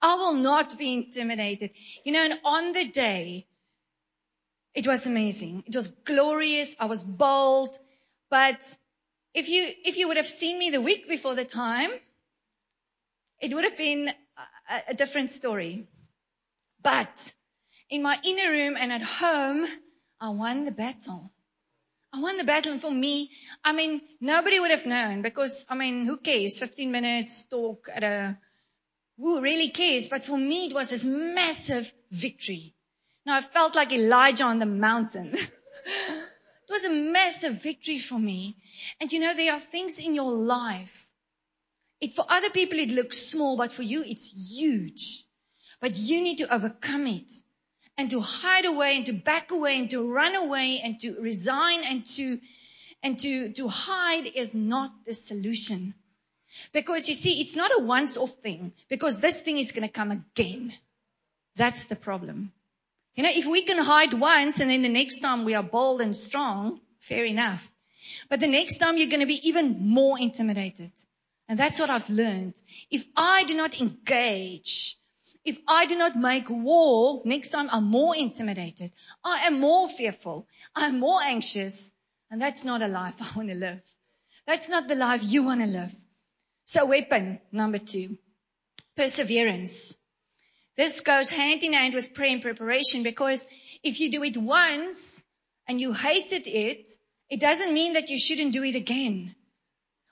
[0.01, 1.71] I will not be intimidated.
[2.05, 3.47] You know, and on the day
[4.73, 5.63] it was amazing.
[5.67, 6.75] It was glorious.
[6.79, 7.77] I was bold.
[8.29, 8.61] But
[9.33, 11.91] if you, if you would have seen me the week before the time,
[13.41, 14.09] it would have been
[14.69, 15.87] a, a different story.
[16.81, 17.33] But
[17.89, 19.67] in my inner room and at home,
[20.19, 21.31] I won the battle.
[22.13, 22.73] I won the battle.
[22.73, 23.31] And for me,
[23.63, 26.59] I mean, nobody would have known because, I mean, who cares?
[26.59, 28.37] 15 minutes talk at a,
[29.17, 30.09] who really cares?
[30.09, 32.75] But for me, it was this massive victory.
[33.25, 35.33] Now I felt like Elijah on the mountain.
[35.35, 38.57] it was a massive victory for me.
[38.99, 41.00] And you know, there are things in your life.
[42.01, 45.23] It, for other people, it looks small, but for you, it's huge.
[45.79, 47.31] But you need to overcome it
[47.97, 51.83] and to hide away and to back away and to run away and to resign
[51.83, 52.39] and to,
[53.03, 55.93] and to, to hide is not the solution.
[56.73, 59.93] Because you see, it's not a once off thing because this thing is going to
[59.93, 60.73] come again.
[61.55, 62.51] That's the problem.
[63.15, 66.01] You know, if we can hide once and then the next time we are bold
[66.01, 67.71] and strong, fair enough.
[68.29, 70.91] But the next time you're going to be even more intimidated.
[71.51, 72.53] And that's what I've learned.
[72.89, 74.97] If I do not engage,
[75.43, 78.93] if I do not make war, next time I'm more intimidated.
[79.21, 80.47] I am more fearful.
[80.73, 81.91] I'm more anxious.
[82.29, 83.81] And that's not a life I want to live.
[84.47, 85.93] That's not the life you want to live.
[86.63, 88.17] So weapon number two,
[88.95, 89.97] perseverance.
[90.77, 93.45] This goes hand in hand with prayer and preparation because
[93.83, 95.25] if you do it once
[95.67, 96.87] and you hated it,
[97.29, 99.35] it doesn't mean that you shouldn't do it again.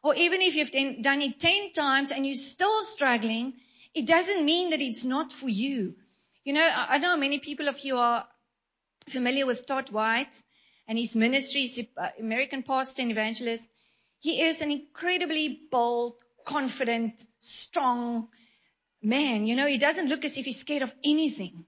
[0.03, 3.53] Or even if you've done it 10 times and you're still struggling,
[3.93, 5.95] it doesn't mean that it's not for you.
[6.45, 8.25] You know, I know many people of you are
[9.09, 10.31] familiar with Todd White
[10.87, 13.69] and his ministry, he's an uh, American pastor and evangelist.
[14.19, 18.27] He is an incredibly bold, confident, strong,
[19.01, 21.65] man, you know, he doesn't look as if he's scared of anything.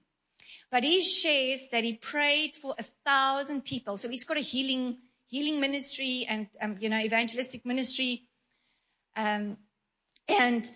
[0.70, 3.96] But he shares that he prayed for a thousand people.
[3.98, 4.98] So he's got a healing,
[5.32, 8.24] healing ministry and, um, you know, evangelistic ministry.
[9.16, 9.56] Um,
[10.28, 10.68] and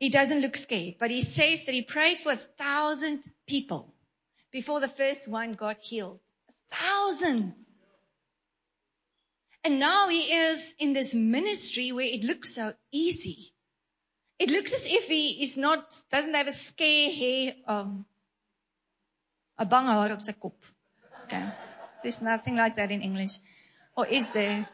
[0.00, 3.92] he doesn't look scared, but he says that he prayed for a thousand people
[4.50, 6.20] before the first one got healed.
[6.48, 7.52] A thousand.
[9.62, 13.52] And now he is in this ministry where it looks so easy.
[14.38, 18.06] It looks as if he is not, doesn't have a scare hair, um,
[19.58, 20.54] a bang sy kop.
[21.24, 21.44] Okay.
[22.02, 23.38] There's nothing like that in English.
[23.98, 24.68] Or is there?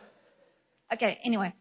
[0.92, 1.54] Okay, anyway.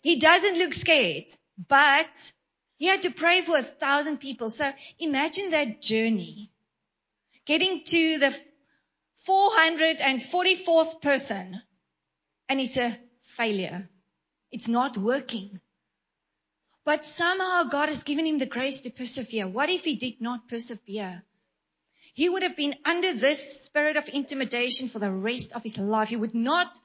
[0.00, 1.26] He doesn't look scared,
[1.68, 2.32] but
[2.76, 4.50] he had to pray for a thousand people.
[4.50, 6.50] So imagine that journey.
[7.46, 8.36] Getting to the
[9.28, 11.62] 444th person
[12.48, 13.88] and it's a failure.
[14.50, 15.60] It's not working.
[16.84, 19.46] But somehow God has given him the grace to persevere.
[19.46, 21.22] What if he did not persevere?
[22.14, 26.08] He would have been under this spirit of intimidation for the rest of his life.
[26.08, 26.76] He would not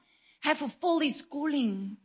[0.44, 1.96] have fulfilled his calling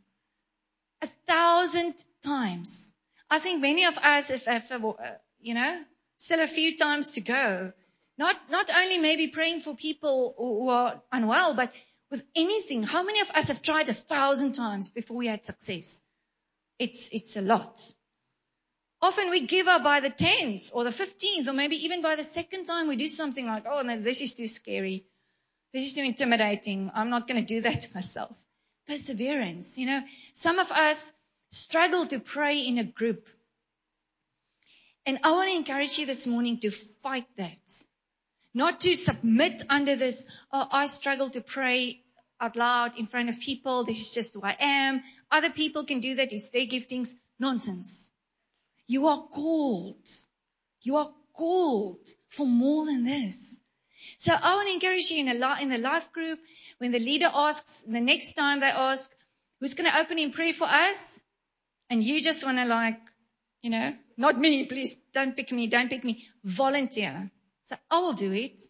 [1.02, 2.94] a thousand times.
[3.28, 4.94] I think many of us have, have uh,
[5.40, 5.82] you know,
[6.18, 7.72] still a few times to go.
[8.16, 11.72] Not, not only maybe praying for people who are unwell, but
[12.10, 12.82] with anything.
[12.82, 16.02] How many of us have tried a thousand times before we had success?
[16.78, 17.78] It's, it's a lot.
[19.02, 22.24] Often we give up by the 10th or the 15th or maybe even by the
[22.24, 25.04] second time we do something like, oh no, this is too scary.
[25.72, 26.90] This is too intimidating.
[26.94, 28.34] I'm not going to do that to myself.
[28.88, 29.78] Perseverance.
[29.78, 30.02] You know,
[30.32, 31.12] some of us
[31.50, 33.28] struggle to pray in a group.
[35.06, 37.58] And I want to encourage you this morning to fight that.
[38.52, 42.02] Not to submit under this, oh, I struggle to pray
[42.40, 43.84] out loud in front of people.
[43.84, 45.02] This is just who I am.
[45.30, 46.32] Other people can do that.
[46.32, 47.14] It's their giftings.
[47.38, 48.10] Nonsense.
[48.86, 50.06] You are called.
[50.82, 53.49] You are called for more than this.
[54.20, 56.40] So I want to encourage you in a in the life group,
[56.76, 59.10] when the leader asks, the next time they ask,
[59.58, 61.22] who's going to open in prayer for us?
[61.88, 63.00] And you just want to like,
[63.62, 66.26] you know, not me, please don't pick me, don't pick me.
[66.44, 67.30] Volunteer.
[67.62, 68.60] So I will do it.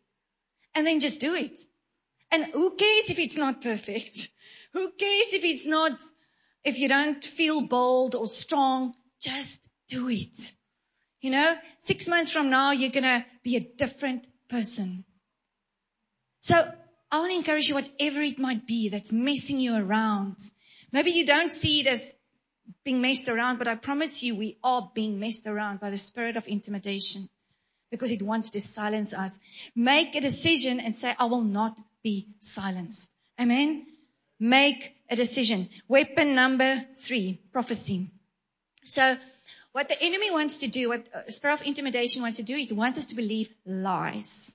[0.76, 1.58] And then just do it.
[2.30, 4.30] And who cares if it's not perfect?
[4.72, 6.00] Who cares if it's not,
[6.62, 8.94] if you don't feel bold or strong?
[9.20, 10.52] Just do it.
[11.20, 15.04] You know, six months from now, you're going to be a different person.
[16.40, 16.54] So
[17.10, 20.36] I want to encourage you, whatever it might be that's messing you around.
[20.92, 22.14] Maybe you don't see it as
[22.84, 26.36] being messed around, but I promise you, we are being messed around by the spirit
[26.36, 27.28] of intimidation
[27.90, 29.38] because it wants to silence us.
[29.74, 33.10] Make a decision and say, I will not be silenced.
[33.40, 33.86] Amen.
[34.38, 35.68] Make a decision.
[35.88, 38.08] Weapon number three, prophecy.
[38.84, 39.16] So
[39.72, 42.72] what the enemy wants to do, what uh, spirit of intimidation wants to do, it
[42.72, 44.54] wants us to believe lies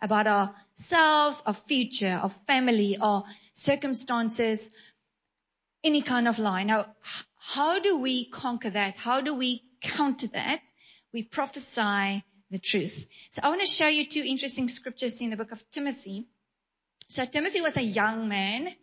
[0.00, 4.70] about ourselves, our future, our family, our circumstances,
[5.82, 6.64] any kind of lie.
[6.64, 6.86] Now,
[7.36, 8.96] how do we conquer that?
[8.96, 10.60] How do we counter that?
[11.12, 13.06] We prophesy the truth.
[13.30, 16.26] So I want to show you two interesting scriptures in the book of Timothy.
[17.08, 18.74] So Timothy was a young man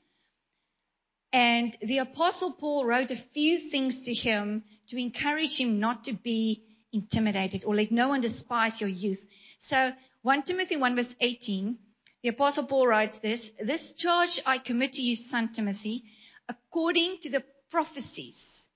[1.35, 6.13] and the apostle Paul wrote a few things to him to encourage him not to
[6.13, 9.27] be intimidated or let no one despise your youth.
[9.65, 11.79] So 1 Timothy 1 verse 18,
[12.21, 16.03] the apostle Paul writes this, this charge I commit to you, son Timothy,
[16.47, 18.69] according to the prophecies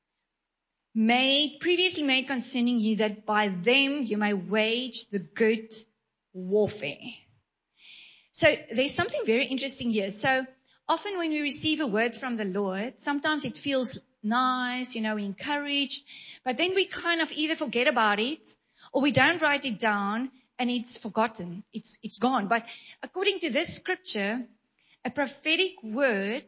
[0.95, 5.71] made, previously made concerning you that by them you may wage the good
[6.33, 7.13] warfare.
[8.31, 10.09] So there's something very interesting here.
[10.09, 10.43] So
[10.87, 15.17] often when we receive a word from the Lord, sometimes it feels nice, you know,
[15.17, 16.03] encouraged,
[16.43, 18.39] but then we kind of either forget about it
[18.91, 21.63] or we don't write it down and it's forgotten.
[21.73, 22.47] It's, it's gone.
[22.47, 22.65] But
[23.01, 24.45] according to this scripture,
[25.05, 26.45] a prophetic word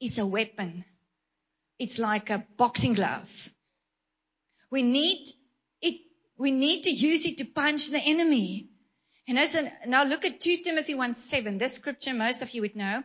[0.00, 0.84] is a weapon.
[1.78, 3.30] It's like a boxing glove.
[4.70, 5.28] We need
[5.80, 6.00] it,
[6.36, 8.68] we need to use it to punch the enemy.
[9.28, 11.58] And as a, now look at 2 Timothy 1 7.
[11.58, 13.04] This scripture most of you would know.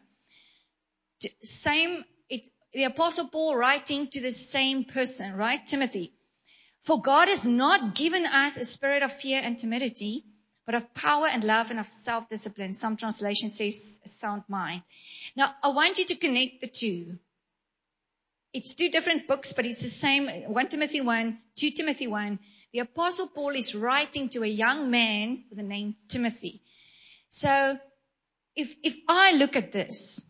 [1.44, 5.64] Same, it, the apostle Paul writing to the same person, right?
[5.66, 6.14] Timothy.
[6.84, 10.26] For God has not given us a spirit of fear and timidity,
[10.66, 12.74] but of power and love and of self-discipline.
[12.74, 14.84] Some translation says sound mind.
[15.36, 17.18] Now, I want you to connect the two.
[18.54, 20.28] It's two different books, but it's the same.
[20.28, 22.40] 1 Timothy 1, 2 Timothy 1.
[22.74, 26.62] The apostle Paul is writing to a young man with the name Timothy.
[27.30, 27.78] So
[28.56, 30.24] if, if I look at this,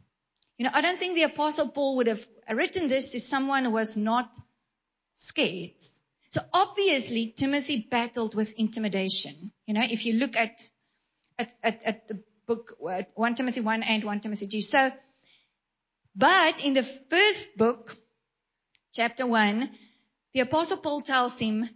[0.57, 3.71] you know, I don't think the apostle Paul would have written this to someone who
[3.71, 4.29] was not
[5.15, 5.71] scared.
[6.33, 9.51] So obviously Timothy battled with intimidation.
[9.67, 10.67] You know, if you look at
[11.37, 14.61] at, at, at the book, uh, 1 Timothy 1 and 1 Timothy 2.
[14.61, 14.91] So,
[16.15, 17.95] but in the first book,
[18.93, 19.69] chapter 1,
[20.33, 21.69] the apostle Paul tells him,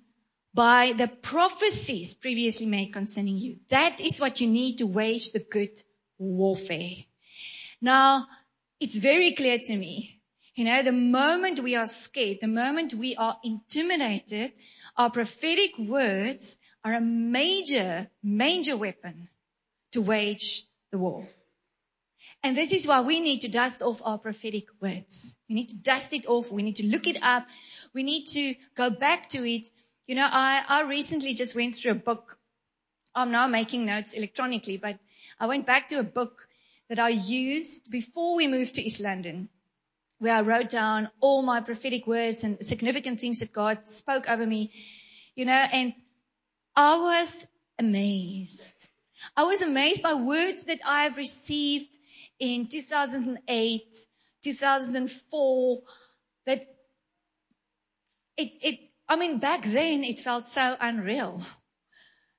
[0.55, 3.57] by the prophecies previously made concerning you.
[3.69, 5.79] That is what you need to wage the good
[6.17, 6.95] warfare.
[7.79, 8.25] Now,
[8.79, 10.16] it's very clear to me.
[10.57, 14.51] You know, the moment we are scared, the moment we are intimidated,
[14.97, 19.29] our prophetic words are a major, major weapon
[19.93, 21.25] to wage the war.
[22.43, 25.37] And this is why we need to dust off our prophetic words.
[25.47, 26.51] We need to dust it off.
[26.51, 27.47] We need to look it up.
[27.93, 29.69] We need to go back to it
[30.07, 32.37] you know, I, I recently just went through a book.
[33.13, 34.97] I'm now making notes electronically, but
[35.37, 36.47] I went back to a book
[36.87, 39.49] that I used before we moved to East London,
[40.19, 44.45] where I wrote down all my prophetic words and significant things that God spoke over
[44.45, 44.71] me,
[45.35, 45.93] you know, and
[46.75, 47.45] I was
[47.79, 48.73] amazed.
[49.35, 51.97] I was amazed by words that I have received
[52.39, 53.81] in 2008,
[54.43, 55.81] 2004,
[56.45, 56.67] that
[58.37, 61.41] it, it, I mean, back then it felt so unreal.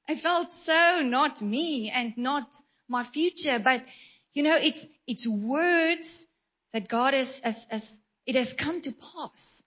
[0.09, 2.49] It felt so not me and not
[2.89, 3.85] my future, but
[4.33, 6.28] you know, it's, it's words
[6.73, 9.65] that God has, has, has, it has come to pass.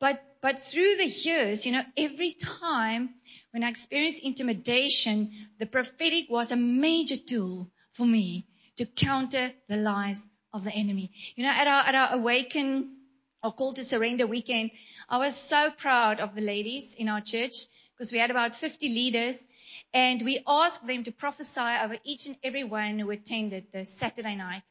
[0.00, 3.14] But, but through the years, you know, every time
[3.52, 9.76] when I experienced intimidation, the prophetic was a major tool for me to counter the
[9.76, 11.12] lies of the enemy.
[11.36, 12.96] You know, at our, at our awaken
[13.42, 14.72] or call to surrender weekend,
[15.08, 17.54] I was so proud of the ladies in our church
[17.96, 19.44] because we had about 50 leaders
[19.92, 24.34] and we asked them to prophesy over each and every one who attended the Saturday
[24.34, 24.62] night.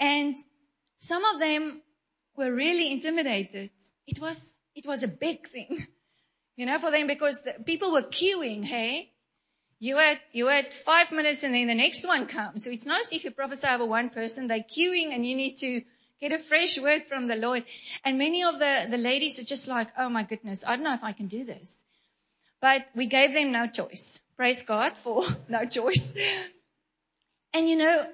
[0.00, 0.34] And
[1.04, 1.80] some of them
[2.36, 3.70] were really intimidated.
[4.06, 5.86] It was, it was a big thing,
[6.56, 9.10] you know, for them because the people were queuing, hey?
[9.80, 12.64] You had, you had five minutes and then the next one comes.
[12.64, 15.56] So it's not as if you prophesy over one person, they're queuing and you need
[15.56, 15.82] to
[16.24, 17.64] Get a fresh word from the Lord.
[18.02, 20.94] And many of the, the ladies are just like, oh my goodness, I don't know
[20.94, 21.84] if I can do this.
[22.62, 24.22] But we gave them no choice.
[24.36, 26.14] Praise God for no choice.
[27.56, 28.04] And you know,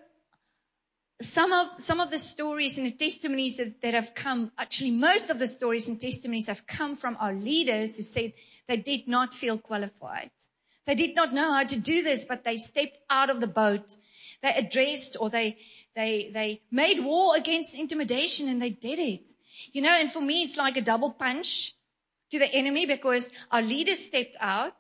[1.21, 5.31] some of, some of the stories and the testimonies that, that have come, actually most
[5.31, 8.33] of the stories and testimonies have come from our leaders who said
[8.67, 10.31] they did not feel qualified.
[10.87, 13.95] They did not know how to do this, but they stepped out of the boat.
[14.43, 15.59] They addressed or they,
[15.95, 19.31] they, they made war against intimidation and they did it.
[19.73, 21.75] You know, and for me, it's like a double punch
[22.31, 24.75] to the enemy because our leaders stepped out.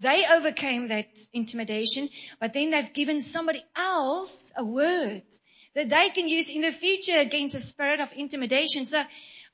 [0.00, 2.08] They overcame that intimidation,
[2.40, 5.22] but then they've given somebody else a word
[5.74, 8.84] that they can use in the future against the spirit of intimidation.
[8.84, 9.02] So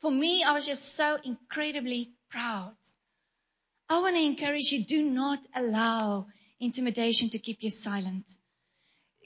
[0.00, 2.74] for me, I was just so incredibly proud.
[3.88, 6.26] I want to encourage you, do not allow
[6.60, 8.26] intimidation to keep you silent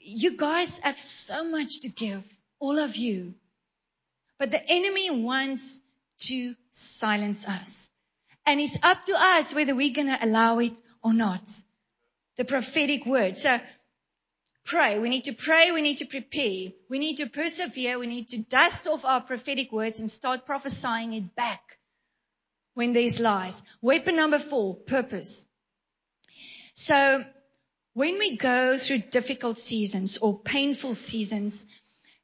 [0.03, 2.25] you guys have so much to give,
[2.59, 3.33] all of you.
[4.37, 5.81] But the enemy wants
[6.27, 7.89] to silence us.
[8.45, 11.41] And it's up to us whether we're going to allow it or not.
[12.35, 13.37] The prophetic word.
[13.37, 13.59] So
[14.65, 14.99] pray.
[14.99, 15.71] We need to pray.
[15.71, 16.71] We need to prepare.
[16.89, 17.99] We need to persevere.
[17.99, 21.77] We need to dust off our prophetic words and start prophesying it back
[22.73, 23.61] when there's lies.
[23.81, 25.47] Weapon number four, purpose.
[26.73, 27.23] So
[27.93, 31.67] when we go through difficult seasons or painful seasons,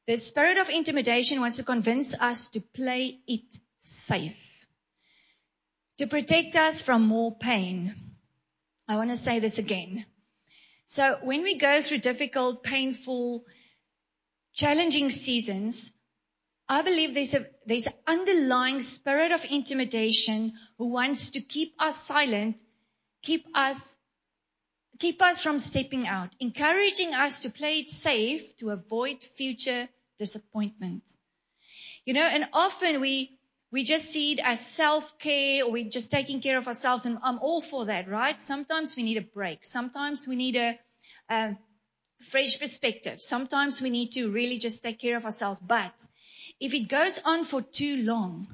[0.06, 3.44] the spirit of intimidation wants to convince us to play it
[3.80, 4.66] safe,
[5.98, 7.94] to protect us from more pain.
[8.88, 10.04] I want to say this again.
[10.90, 13.44] So when we go through difficult, painful,
[14.54, 15.92] challenging seasons,
[16.68, 21.96] I believe there's a, there's an underlying spirit of intimidation who wants to keep us
[21.96, 22.60] silent,
[23.22, 23.98] keep us
[24.98, 31.04] keep us from stepping out, encouraging us to play it safe to avoid future disappointment.
[32.04, 33.38] You know, and often we,
[33.72, 37.38] we just see it as self-care or we're just taking care of ourselves and I'm
[37.38, 38.38] all for that, right?
[38.38, 39.64] Sometimes we need a break.
[39.64, 40.78] Sometimes we need a,
[41.28, 41.56] a
[42.30, 43.20] fresh perspective.
[43.20, 45.60] Sometimes we need to really just take care of ourselves.
[45.60, 45.92] But
[46.58, 48.46] if it goes on for too long,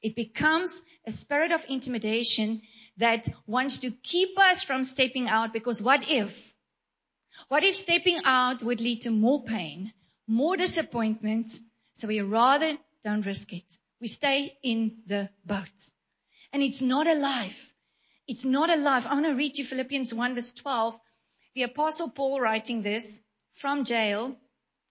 [0.00, 2.62] it becomes a spirit of intimidation
[2.98, 6.54] that wants to keep us from stepping out because what if?
[7.48, 9.92] What if stepping out would lead to more pain,
[10.28, 11.58] more disappointment?
[11.94, 13.64] So we rather don't risk it.
[14.02, 15.70] We stay in the boat.
[16.52, 17.72] And it's not a life.
[18.26, 19.06] It's not a life.
[19.06, 20.98] I want to read you Philippians 1 verse 12.
[21.54, 23.22] The apostle Paul writing this
[23.52, 24.36] from jail.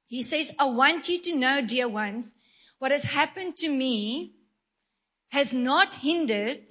[0.07, 2.33] He says, I want you to know, dear ones,
[2.79, 4.31] what has happened to me
[5.31, 6.63] has not hindered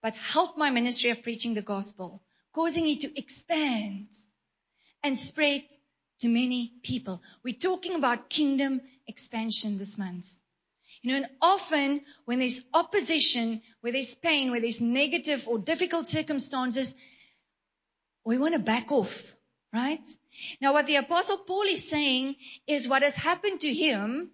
[0.00, 2.22] but helped my ministry of preaching the gospel,
[2.52, 4.06] causing it to expand
[5.02, 5.64] and spread
[6.20, 7.20] to many people.
[7.42, 10.32] We're talking about kingdom expansion this month.
[11.02, 16.06] You know, and often when there's opposition, where there's pain, where there's negative or difficult
[16.06, 16.94] circumstances,
[18.24, 19.34] we want to back off,
[19.72, 20.06] right?
[20.60, 22.36] Now what the apostle Paul is saying
[22.66, 24.30] is what has happened to him,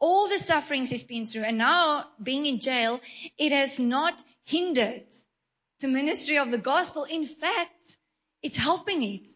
[0.00, 3.00] all the sufferings he's been through, and now being in jail,
[3.36, 5.06] it has not hindered
[5.80, 7.04] the ministry of the gospel.
[7.04, 7.98] In fact,
[8.42, 9.26] it's helping it.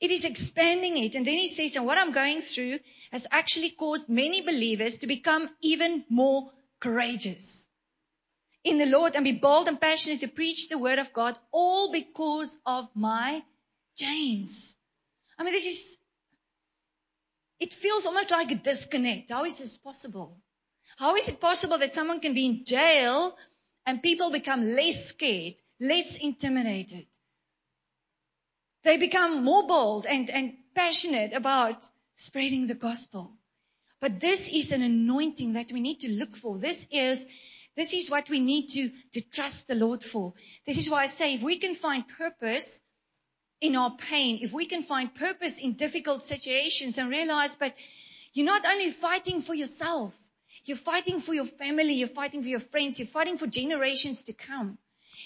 [0.00, 1.14] It is expanding it.
[1.14, 2.80] And then he says, and what I'm going through
[3.12, 7.66] has actually caused many believers to become even more courageous
[8.62, 11.92] in the Lord and be bold and passionate to preach the word of God, all
[11.92, 13.42] because of my
[13.96, 14.76] chains.
[15.38, 15.98] I mean, this is,
[17.60, 19.30] it feels almost like a disconnect.
[19.30, 20.36] How is this possible?
[20.98, 23.36] How is it possible that someone can be in jail
[23.86, 27.06] and people become less scared, less intimidated?
[28.86, 31.84] They become more bold and, and passionate about
[32.14, 33.32] spreading the gospel.
[34.00, 36.56] But this is an anointing that we need to look for.
[36.56, 37.26] This is,
[37.74, 40.34] this is what we need to, to trust the Lord for.
[40.68, 42.80] This is why I say if we can find purpose
[43.60, 47.74] in our pain, if we can find purpose in difficult situations and realize, but
[48.34, 50.16] you're not only fighting for yourself,
[50.64, 54.32] you're fighting for your family, you're fighting for your friends, you're fighting for generations to
[54.32, 54.78] come.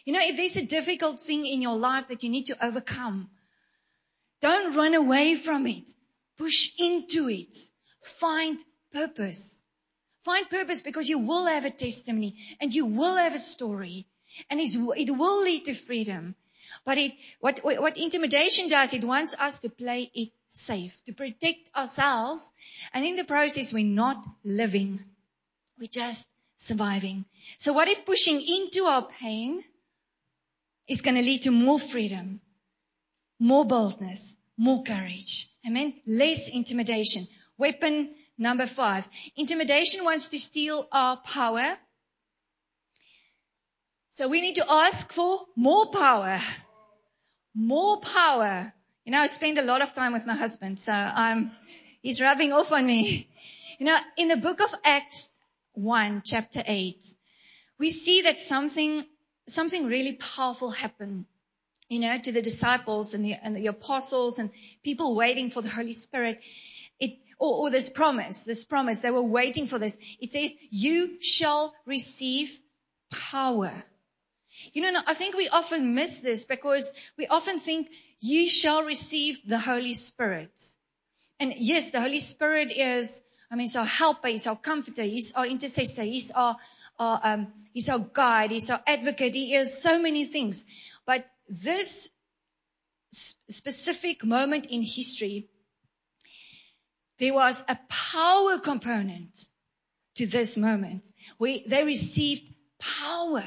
[0.07, 3.29] You know, if there's a difficult thing in your life that you need to overcome,
[4.41, 5.91] don't run away from it.
[6.39, 7.57] Push into it.
[8.03, 8.59] Find
[8.93, 9.63] purpose.
[10.25, 14.07] Find purpose because you will have a testimony and you will have a story
[14.49, 16.35] and it will lead to freedom.
[16.85, 21.71] But it, what, what intimidation does, it wants us to play it safe, to protect
[21.75, 22.53] ourselves.
[22.93, 25.01] And in the process, we're not living.
[25.79, 27.25] We're just surviving.
[27.59, 29.65] So what if pushing into our pain
[30.87, 32.41] is going to lead to more freedom?
[33.41, 35.49] More boldness, more courage.
[35.67, 35.95] Amen.
[36.07, 37.27] Less intimidation.
[37.59, 39.09] Weapon number five.
[39.37, 41.77] Intimidation wants to steal our power.
[44.11, 46.41] So we need to ask for more power.
[47.55, 48.73] More power.
[49.05, 51.51] You know, I spend a lot of time with my husband, so I'm,
[52.03, 53.29] he's rubbing off on me.
[53.79, 55.31] You know, in the book of Acts
[55.73, 57.03] 1, chapter 8,
[57.79, 59.07] we see that something,
[59.49, 61.25] something really powerful happened
[61.91, 64.51] you know, to the disciples and the, and the apostles and
[64.83, 66.41] people waiting for the Holy Spirit.
[67.01, 69.99] It, or, or this promise, this promise, they were waiting for this.
[70.21, 72.57] It says, you shall receive
[73.11, 73.73] power.
[74.73, 79.41] You know, I think we often miss this because we often think you shall receive
[79.45, 80.53] the Holy Spirit.
[81.41, 85.33] And yes, the Holy Spirit is, I mean, he's our helper, he's our comforter, he's
[85.33, 86.57] our intercessor, he's our,
[86.99, 90.67] our um, he's our guide, he's our advocate, he is so many things.
[91.07, 92.11] But this
[93.49, 95.49] specific moment in history,
[97.19, 99.45] there was a power component
[100.15, 101.07] to this moment
[101.39, 102.49] where they received
[102.79, 103.45] power.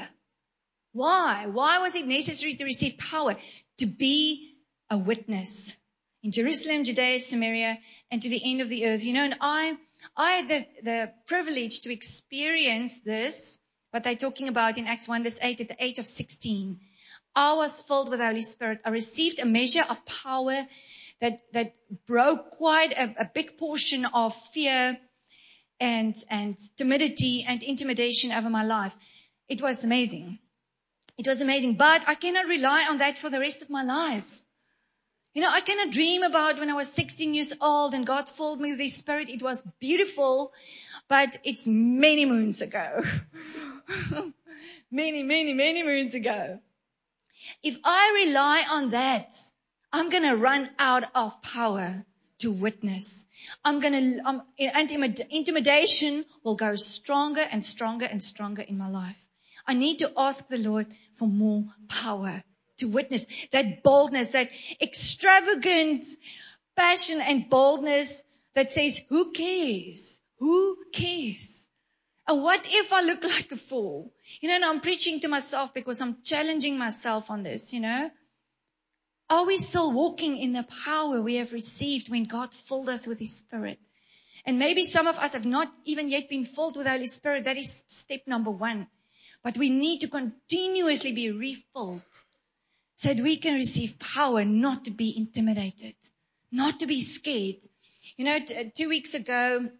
[0.92, 1.46] Why?
[1.46, 3.36] Why was it necessary to receive power?
[3.78, 4.54] To be
[4.90, 5.76] a witness
[6.22, 7.78] in Jerusalem, Judea, Samaria,
[8.10, 9.02] and to the end of the earth.
[9.02, 9.76] You know, and I,
[10.16, 15.24] I had the, the privilege to experience this, what they're talking about in Acts 1
[15.24, 16.78] verse 8 at the age of 16.
[17.36, 18.80] I was filled with the Holy Spirit.
[18.84, 20.66] I received a measure of power
[21.20, 21.74] that, that
[22.06, 24.98] broke quite a, a big portion of fear
[25.80, 28.96] and, and timidity and intimidation over my life.
[29.48, 30.38] It was amazing.
[31.18, 34.42] It was amazing, but I cannot rely on that for the rest of my life.
[35.32, 38.60] You know, I cannot dream about when I was 16 years old and God filled
[38.60, 39.28] me with His Spirit.
[39.28, 40.52] It was beautiful,
[41.08, 43.02] but it's many moons ago.
[44.92, 46.60] many, many, many moons ago.
[47.62, 49.36] If I rely on that,
[49.92, 52.04] I'm going to run out of power
[52.38, 53.26] to witness.
[53.64, 59.24] I'm going to, um, intimidation will go stronger and stronger and stronger in my life.
[59.66, 60.86] I need to ask the Lord
[61.16, 62.42] for more power
[62.78, 66.04] to witness that boldness, that extravagant
[66.76, 68.24] passion and boldness
[68.54, 70.20] that says, who cares?
[70.38, 71.68] Who cares?
[72.26, 74.12] And what if I look like a fool?
[74.40, 78.10] You know, and I'm preaching to myself because I'm challenging myself on this, you know.
[79.30, 83.18] Are we still walking in the power we have received when God filled us with
[83.18, 83.78] His Spirit?
[84.46, 87.44] And maybe some of us have not even yet been filled with the Holy Spirit.
[87.44, 88.86] That is step number one.
[89.42, 92.02] But we need to continuously be refilled
[92.96, 95.94] so that we can receive power, not to be intimidated,
[96.52, 97.56] not to be scared.
[98.16, 99.70] You know, t- uh, two weeks ago,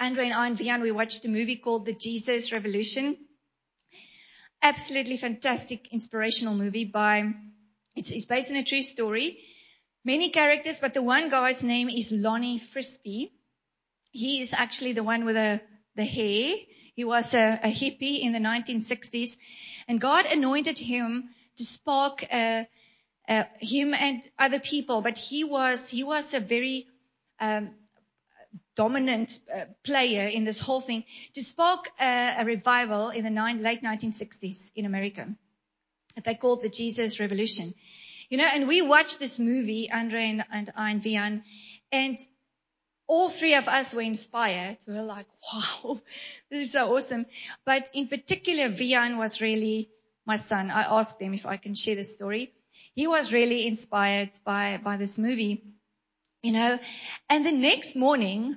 [0.00, 3.16] Andre and I and Vian, we watched a movie called The Jesus Revolution
[4.62, 7.32] absolutely fantastic inspirational movie by
[7.96, 9.38] It's, it's based on a true story.
[10.04, 13.32] Many characters, but the one guy's name is Lonnie Frisbee.
[14.10, 15.60] He is actually the one with the,
[15.96, 16.56] the hair.
[16.94, 19.36] He was a, a hippie in the 1960s
[19.88, 22.64] and God anointed him to spark uh,
[23.28, 26.86] uh, him and other people, but he was he was a very
[27.40, 27.70] um,
[28.78, 31.02] dominant uh, player in this whole thing
[31.34, 35.26] to spark a, revival in the nine, late 1960s in America
[36.14, 37.74] that they called the Jesus Revolution.
[38.30, 41.42] You know, and we watched this movie, Andre and, and I and Vian,
[41.90, 42.18] and
[43.08, 44.78] all three of us were inspired.
[44.86, 46.00] We were like, wow,
[46.48, 47.26] this is so awesome.
[47.66, 49.90] But in particular, Vian was really
[50.24, 50.70] my son.
[50.70, 52.52] I asked him if I can share the story.
[52.94, 55.64] He was really inspired by, by this movie,
[56.42, 56.78] you know,
[57.28, 58.56] and the next morning,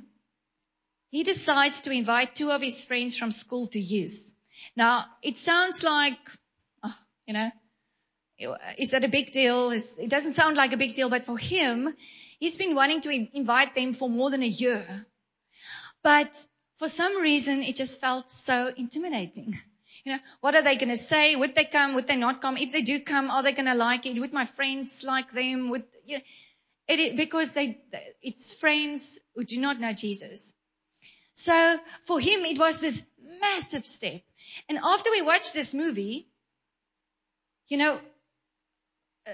[1.11, 4.33] he decides to invite two of his friends from school to youth.
[4.75, 6.17] Now, it sounds like,
[6.83, 6.95] oh,
[7.27, 7.51] you know,
[8.77, 9.71] is that a big deal?
[9.71, 11.93] It doesn't sound like a big deal, but for him,
[12.39, 15.05] he's been wanting to invite them for more than a year.
[16.01, 16.33] But
[16.79, 19.59] for some reason, it just felt so intimidating.
[20.03, 21.35] You know, what are they going to say?
[21.35, 21.93] Would they come?
[21.93, 22.57] Would they not come?
[22.57, 24.17] If they do come, are they going to like it?
[24.19, 25.69] Would my friends like them?
[25.69, 26.23] Would, you know,
[26.87, 27.77] it, because they,
[28.21, 30.55] it's friends who do not know Jesus.
[31.41, 33.01] So for him, it was this
[33.41, 34.21] massive step.
[34.69, 36.27] And after we watched this movie,
[37.67, 37.99] you know,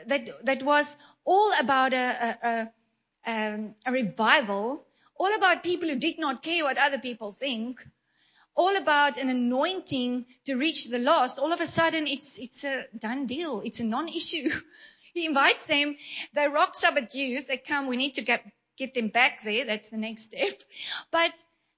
[0.06, 0.96] that, that was
[1.26, 2.72] all about a, a,
[3.28, 4.86] a, um, a revival,
[5.16, 7.86] all about people who did not care what other people think,
[8.56, 12.86] all about an anointing to reach the lost, all of a sudden it's, it's a
[12.98, 13.62] done deal.
[13.66, 14.50] It's a non-issue.
[15.14, 15.98] He invites them.
[16.34, 17.48] They rock Sabbath youth.
[17.48, 17.88] They come.
[17.88, 18.46] We need to get,
[18.78, 19.66] get them back there.
[19.66, 20.62] That's the next step.
[21.10, 21.34] But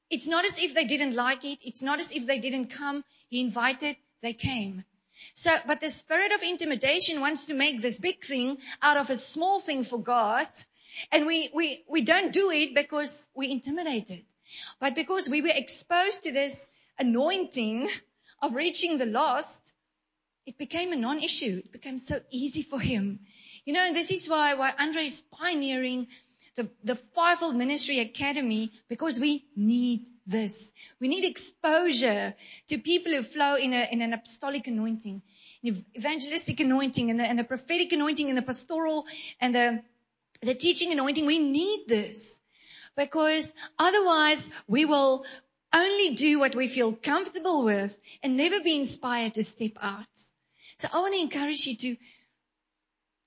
[0.10, 1.60] it's not as if they didn't like it.
[1.64, 3.04] It's not as if they didn't come.
[3.28, 3.96] He invited.
[4.22, 4.84] They came.
[5.34, 9.16] So, but the spirit of intimidation wants to make this big thing out of a
[9.16, 10.48] small thing for God.
[11.12, 14.24] And we, we, we don't do it because we're intimidated.
[14.80, 17.90] But because we were exposed to this anointing
[18.42, 19.74] of reaching the lost,
[20.46, 21.62] it became a non-issue.
[21.64, 23.20] It became so easy for him.
[23.66, 26.08] You know, and this is why, why Andre is pioneering
[26.56, 30.74] the, the Fivefold Ministry Academy because we need this.
[31.00, 32.34] We need exposure
[32.68, 35.22] to people who flow in, a, in an apostolic anointing,
[35.64, 39.06] an evangelistic anointing, and the, and the prophetic anointing, and the pastoral,
[39.42, 39.84] and the,
[40.42, 41.26] the teaching anointing.
[41.26, 42.42] We need this
[42.96, 45.26] because otherwise we will
[45.74, 50.06] only do what we feel comfortable with and never be inspired to step out.
[50.80, 51.96] So I want to encourage you to,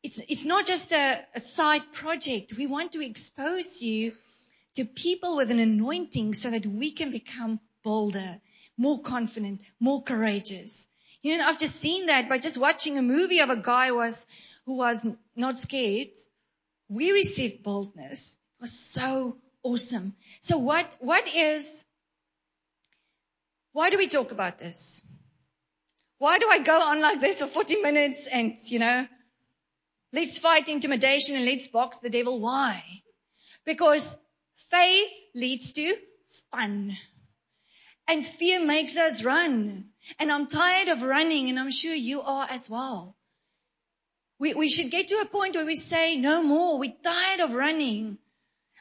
[0.03, 2.57] it's, it's not just a, a side project.
[2.57, 4.13] We want to expose you
[4.75, 8.41] to people with an anointing so that we can become bolder,
[8.77, 10.87] more confident, more courageous.
[11.21, 14.27] You know, I've just seen that by just watching a movie of a guy was,
[14.67, 16.09] who was not scared.
[16.89, 18.37] We received boldness.
[18.59, 20.15] It was so awesome.
[20.41, 21.85] So what, what is,
[23.73, 25.03] why do we talk about this?
[26.19, 29.07] Why do I go on like this for 40 minutes and, you know,
[30.13, 32.41] let's fight intimidation and let's box the devil?
[32.41, 32.83] Why?
[33.65, 34.19] Because
[34.71, 35.97] faith leads to
[36.51, 36.97] fun.
[38.09, 39.87] And fear makes us run.
[40.19, 43.17] And I'm tired of running and I'm sure you are as well.
[44.39, 46.79] We, we should get to a point where we say no more.
[46.79, 48.19] We're tired of running.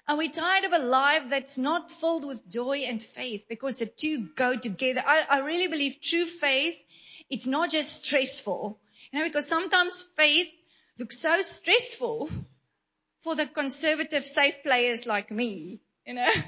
[0.07, 3.85] And we're tired of a life that's not filled with joy and faith because the
[3.85, 5.03] two go together.
[5.05, 6.83] I, I really believe true faith,
[7.29, 8.79] it's not just stressful.
[9.11, 10.47] You know, because sometimes faith
[10.97, 12.29] looks so stressful
[13.21, 16.31] for the conservative safe players like me, you know.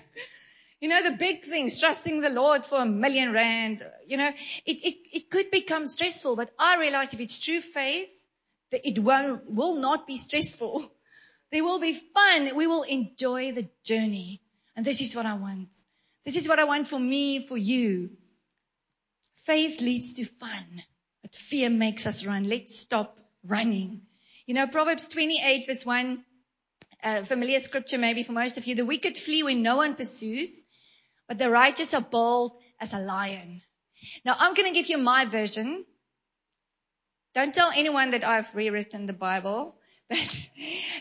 [0.82, 4.28] You know, the big things, trusting the Lord for a million rand, you know,
[4.66, 8.12] it, it, it could become stressful, but I realize if it's true faith,
[8.72, 10.92] that it won't, will not be stressful.
[11.54, 12.56] There will be fun.
[12.56, 14.42] We will enjoy the journey.
[14.76, 15.70] And this is what I want.
[16.26, 18.10] This is what I want for me, for you.
[19.44, 20.82] Faith leads to fun,
[21.22, 22.50] but fear makes us run.
[22.50, 24.02] Let's stop running.
[24.46, 26.26] You know, Proverbs 28 verse 1,
[27.04, 28.76] uh, familiar scripture maybe for most of you.
[28.76, 30.66] The wicked flee when no one pursues,
[31.28, 33.62] but the righteous are bold as a lion.
[34.26, 35.86] Now I'm going to give you my version.
[37.34, 39.78] Don't tell anyone that I've rewritten the Bible.
[40.10, 40.20] But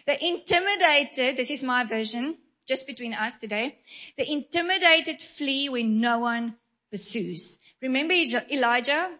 [0.06, 3.76] the intimidated, this is my version, just between us today.
[4.16, 6.56] The intimidated flee when no one
[6.90, 7.58] pursues.
[7.80, 9.10] Remember Elijah?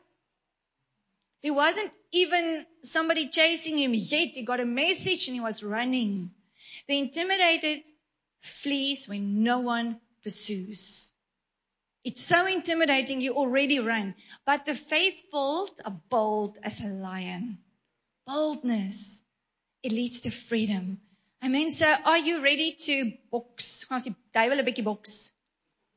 [1.43, 4.28] There wasn't even somebody chasing him yet.
[4.34, 6.30] He got a message and he was running.
[6.86, 7.82] The intimidated
[8.40, 11.12] flees when no one pursues.
[12.04, 14.14] It's so intimidating you already run.
[14.44, 17.58] But the faithful are bold as a lion.
[18.26, 19.20] Boldness.
[19.82, 21.00] it leads to freedom.
[21.44, 21.70] Amen.
[21.70, 23.86] So are you ready to box?
[24.84, 25.32] Box?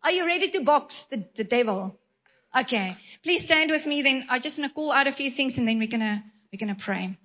[0.03, 1.99] Are you ready to box the, the devil?
[2.55, 2.97] Okay.
[3.23, 4.25] Please stand with me then.
[4.29, 6.65] I just want to call out a few things and then we're going to we're
[6.65, 7.17] going to pray.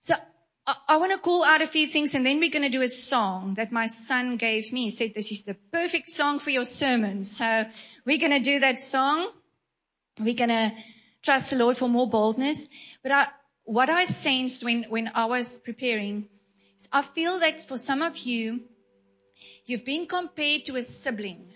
[0.00, 0.14] So
[0.66, 2.82] I, I want to call out a few things and then we're going to do
[2.82, 4.84] a song that my son gave me.
[4.84, 7.24] He said this is the perfect song for your sermon.
[7.24, 7.64] So
[8.06, 9.28] we're going to do that song.
[10.18, 10.72] We're going to
[11.22, 12.68] trust the Lord for more boldness.
[13.02, 13.26] But I,
[13.64, 16.28] what I sensed when, when I was preparing
[16.92, 18.62] I feel that for some of you,
[19.66, 21.46] you've been compared to a sibling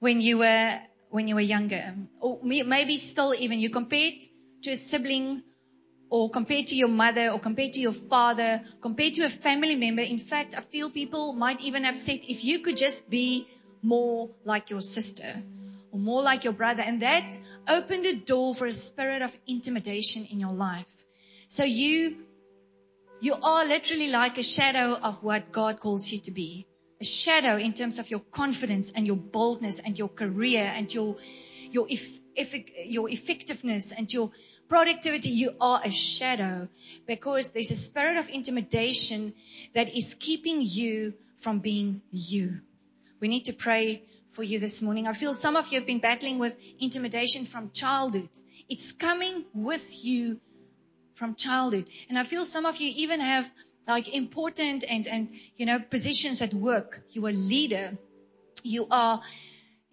[0.00, 1.94] when you were, when you were younger.
[2.20, 4.14] Or maybe still even you compared
[4.62, 5.42] to a sibling
[6.10, 10.02] or compared to your mother or compared to your father, compared to a family member.
[10.02, 13.48] In fact, I feel people might even have said, if you could just be
[13.82, 15.42] more like your sister
[15.90, 16.82] or more like your brother.
[16.82, 17.24] And that
[17.68, 20.86] opened a door for a spirit of intimidation in your life.
[21.48, 22.16] So you,
[23.24, 26.66] you are literally like a shadow of what God calls you to be.
[27.00, 31.16] A shadow in terms of your confidence and your boldness and your career and your,
[31.70, 32.54] your, if, if,
[32.84, 34.30] your effectiveness and your
[34.68, 36.68] productivity, you are a shadow
[37.06, 39.32] because there's a spirit of intimidation
[39.72, 42.60] that is keeping you from being you.
[43.20, 44.02] We need to pray
[44.32, 45.06] for you this morning.
[45.06, 48.28] I feel some of you have been battling with intimidation from childhood.
[48.68, 50.40] It's coming with you
[51.14, 51.86] from childhood.
[52.08, 53.50] And I feel some of you even have
[53.86, 57.02] like important and, and, you know, positions at work.
[57.10, 57.96] You are a leader.
[58.62, 59.20] You are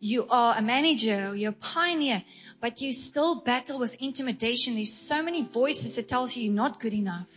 [0.03, 2.24] you are a manager, you're a pioneer,
[2.59, 4.74] but you still battle with intimidation.
[4.74, 7.30] There's so many voices that tells you you're not good enough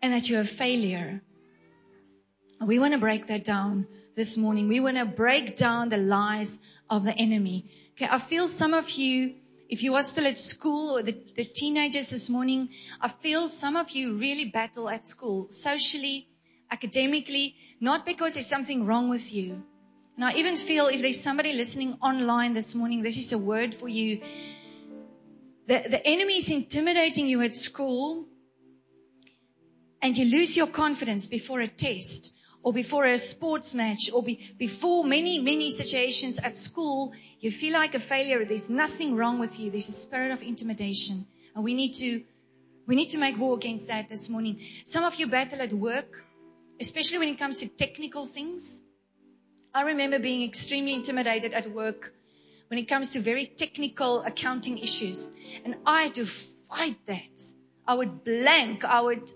[0.00, 1.20] and that you're a failure.
[2.66, 3.86] We want to break that down
[4.16, 4.68] this morning.
[4.68, 6.58] We want to break down the lies
[6.88, 7.66] of the enemy.
[7.92, 9.34] Okay, I feel some of you,
[9.68, 13.76] if you are still at school or the, the teenagers this morning, I feel some
[13.76, 16.28] of you really battle at school, socially,
[16.70, 19.62] academically, not because there's something wrong with you,
[20.16, 23.74] and I even feel if there's somebody listening online this morning, this is a word
[23.74, 24.20] for you.
[25.66, 28.26] The, the enemy is intimidating you at school
[30.02, 32.33] and you lose your confidence before a test
[32.64, 37.74] or before a sports match or be, before many, many situations at school, you feel
[37.74, 38.42] like a failure.
[38.46, 39.70] There's nothing wrong with you.
[39.70, 41.26] There's a spirit of intimidation.
[41.54, 42.22] And we need to,
[42.86, 44.60] we need to make war against that this morning.
[44.86, 46.24] Some of you battle at work,
[46.80, 48.82] especially when it comes to technical things.
[49.74, 52.14] I remember being extremely intimidated at work
[52.68, 55.32] when it comes to very technical accounting issues.
[55.66, 57.42] And I had to fight that.
[57.86, 58.84] I would blank.
[58.86, 59.30] I would,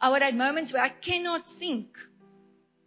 [0.00, 1.98] I would have moments where I cannot think.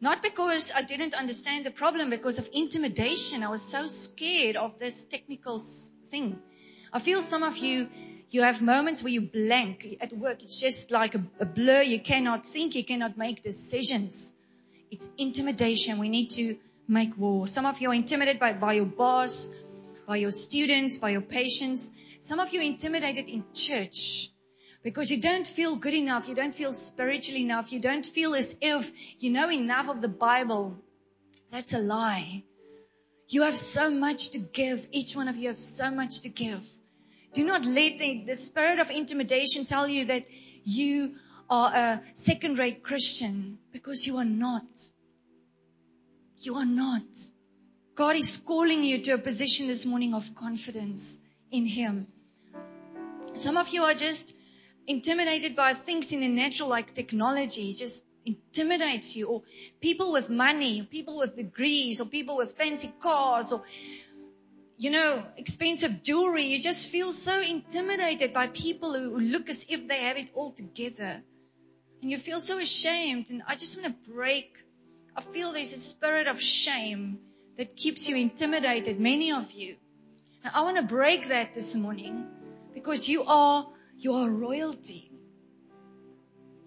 [0.04, 3.42] Not because I didn't understand the problem, because of intimidation.
[3.42, 5.60] I was so scared of this technical
[6.10, 6.40] thing.
[6.92, 7.88] I feel some of you,
[8.30, 10.44] you have moments where you blank at work.
[10.44, 11.84] It's just like a, a blur.
[11.84, 12.76] You cannot think.
[12.76, 14.34] You cannot make decisions.
[14.92, 16.00] It's intimidation.
[16.00, 17.48] We need to make war.
[17.48, 19.52] Some of you are intimidated by, by your boss,
[20.06, 21.94] by your students, by your patients.
[22.20, 24.33] Some of you are intimidated in church
[24.84, 26.28] because you don't feel good enough.
[26.28, 27.72] You don't feel spiritual enough.
[27.72, 30.78] You don't feel as if you know enough of the Bible.
[31.52, 32.44] That's a lie.
[33.30, 34.88] You have so much to give.
[34.92, 36.68] Each one of you have so much to give.
[37.34, 40.26] Do not let the, the spirit of intimidation tell you that
[40.66, 41.16] you
[41.50, 44.66] are a second rate Christian because you are not.
[46.40, 47.04] You are not.
[47.96, 51.20] God is calling you to a position this morning of confidence
[51.52, 52.08] in Him.
[53.34, 54.34] Some of you are just
[54.88, 59.44] intimidated by things in the natural like technology, just intimidates you, or
[59.82, 63.64] people with money, or people with degrees, or people with fancy cars, or
[64.78, 66.46] you know, expensive jewelry.
[66.46, 70.52] You just feel so intimidated by people who look as if they have it all
[70.52, 71.22] together.
[72.02, 73.30] And you feel so ashamed.
[73.30, 74.58] And I just want to break
[75.16, 77.20] I feel there's a spirit of shame
[77.58, 79.76] that keeps you intimidated, many of you.
[80.44, 82.26] And I want to break that this morning
[82.74, 83.68] because you are,
[83.98, 85.12] you are royalty.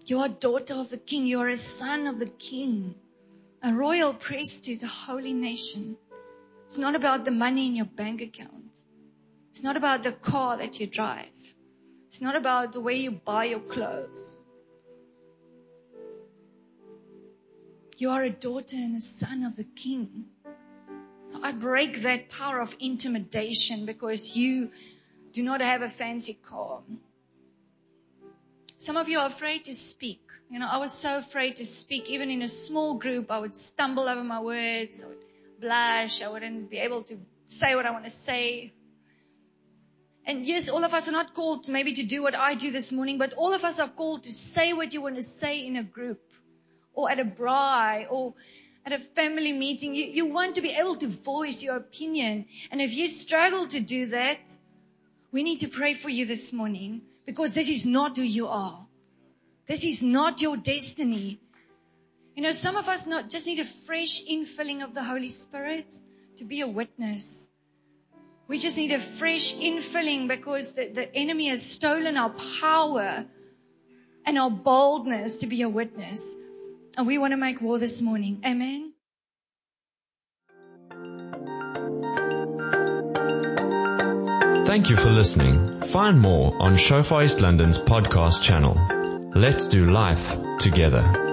[0.05, 1.25] You are daughter of the king.
[1.25, 2.95] You are a son of the king,
[3.61, 5.97] a royal priesthood, a holy nation.
[6.65, 8.75] It's not about the money in your bank account.
[9.51, 11.55] It's not about the car that you drive.
[12.07, 14.39] It's not about the way you buy your clothes.
[17.97, 20.25] You are a daughter and a son of the king.
[21.29, 24.71] So I break that power of intimidation because you
[25.33, 26.81] do not have a fancy car.
[28.79, 30.21] Some of you are afraid to speak.
[30.51, 32.11] You know, I was so afraid to speak.
[32.11, 35.03] Even in a small group, I would stumble over my words.
[35.03, 35.17] I would
[35.59, 36.21] blush.
[36.21, 37.17] I wouldn't be able to
[37.47, 38.71] say what I want to say.
[40.27, 42.91] And yes, all of us are not called maybe to do what I do this
[42.91, 45.75] morning, but all of us are called to say what you want to say in
[45.77, 46.21] a group
[46.93, 48.35] or at a braai or
[48.85, 49.95] at a family meeting.
[49.95, 52.45] You, you want to be able to voice your opinion.
[52.69, 54.39] And if you struggle to do that,
[55.31, 58.87] we need to pray for you this morning because this is not who you are.
[59.67, 61.39] This is not your destiny.
[62.35, 65.93] You know, some of us not, just need a fresh infilling of the Holy Spirit
[66.37, 67.49] to be a witness.
[68.47, 73.25] We just need a fresh infilling because the, the enemy has stolen our power
[74.25, 76.33] and our boldness to be a witness.
[76.97, 78.41] And we want to make war this morning.
[78.45, 78.86] Amen.
[84.67, 85.79] Thank you for listening.
[85.79, 88.75] Find more on Shofar East London's podcast channel.
[89.33, 91.26] Let's do life together.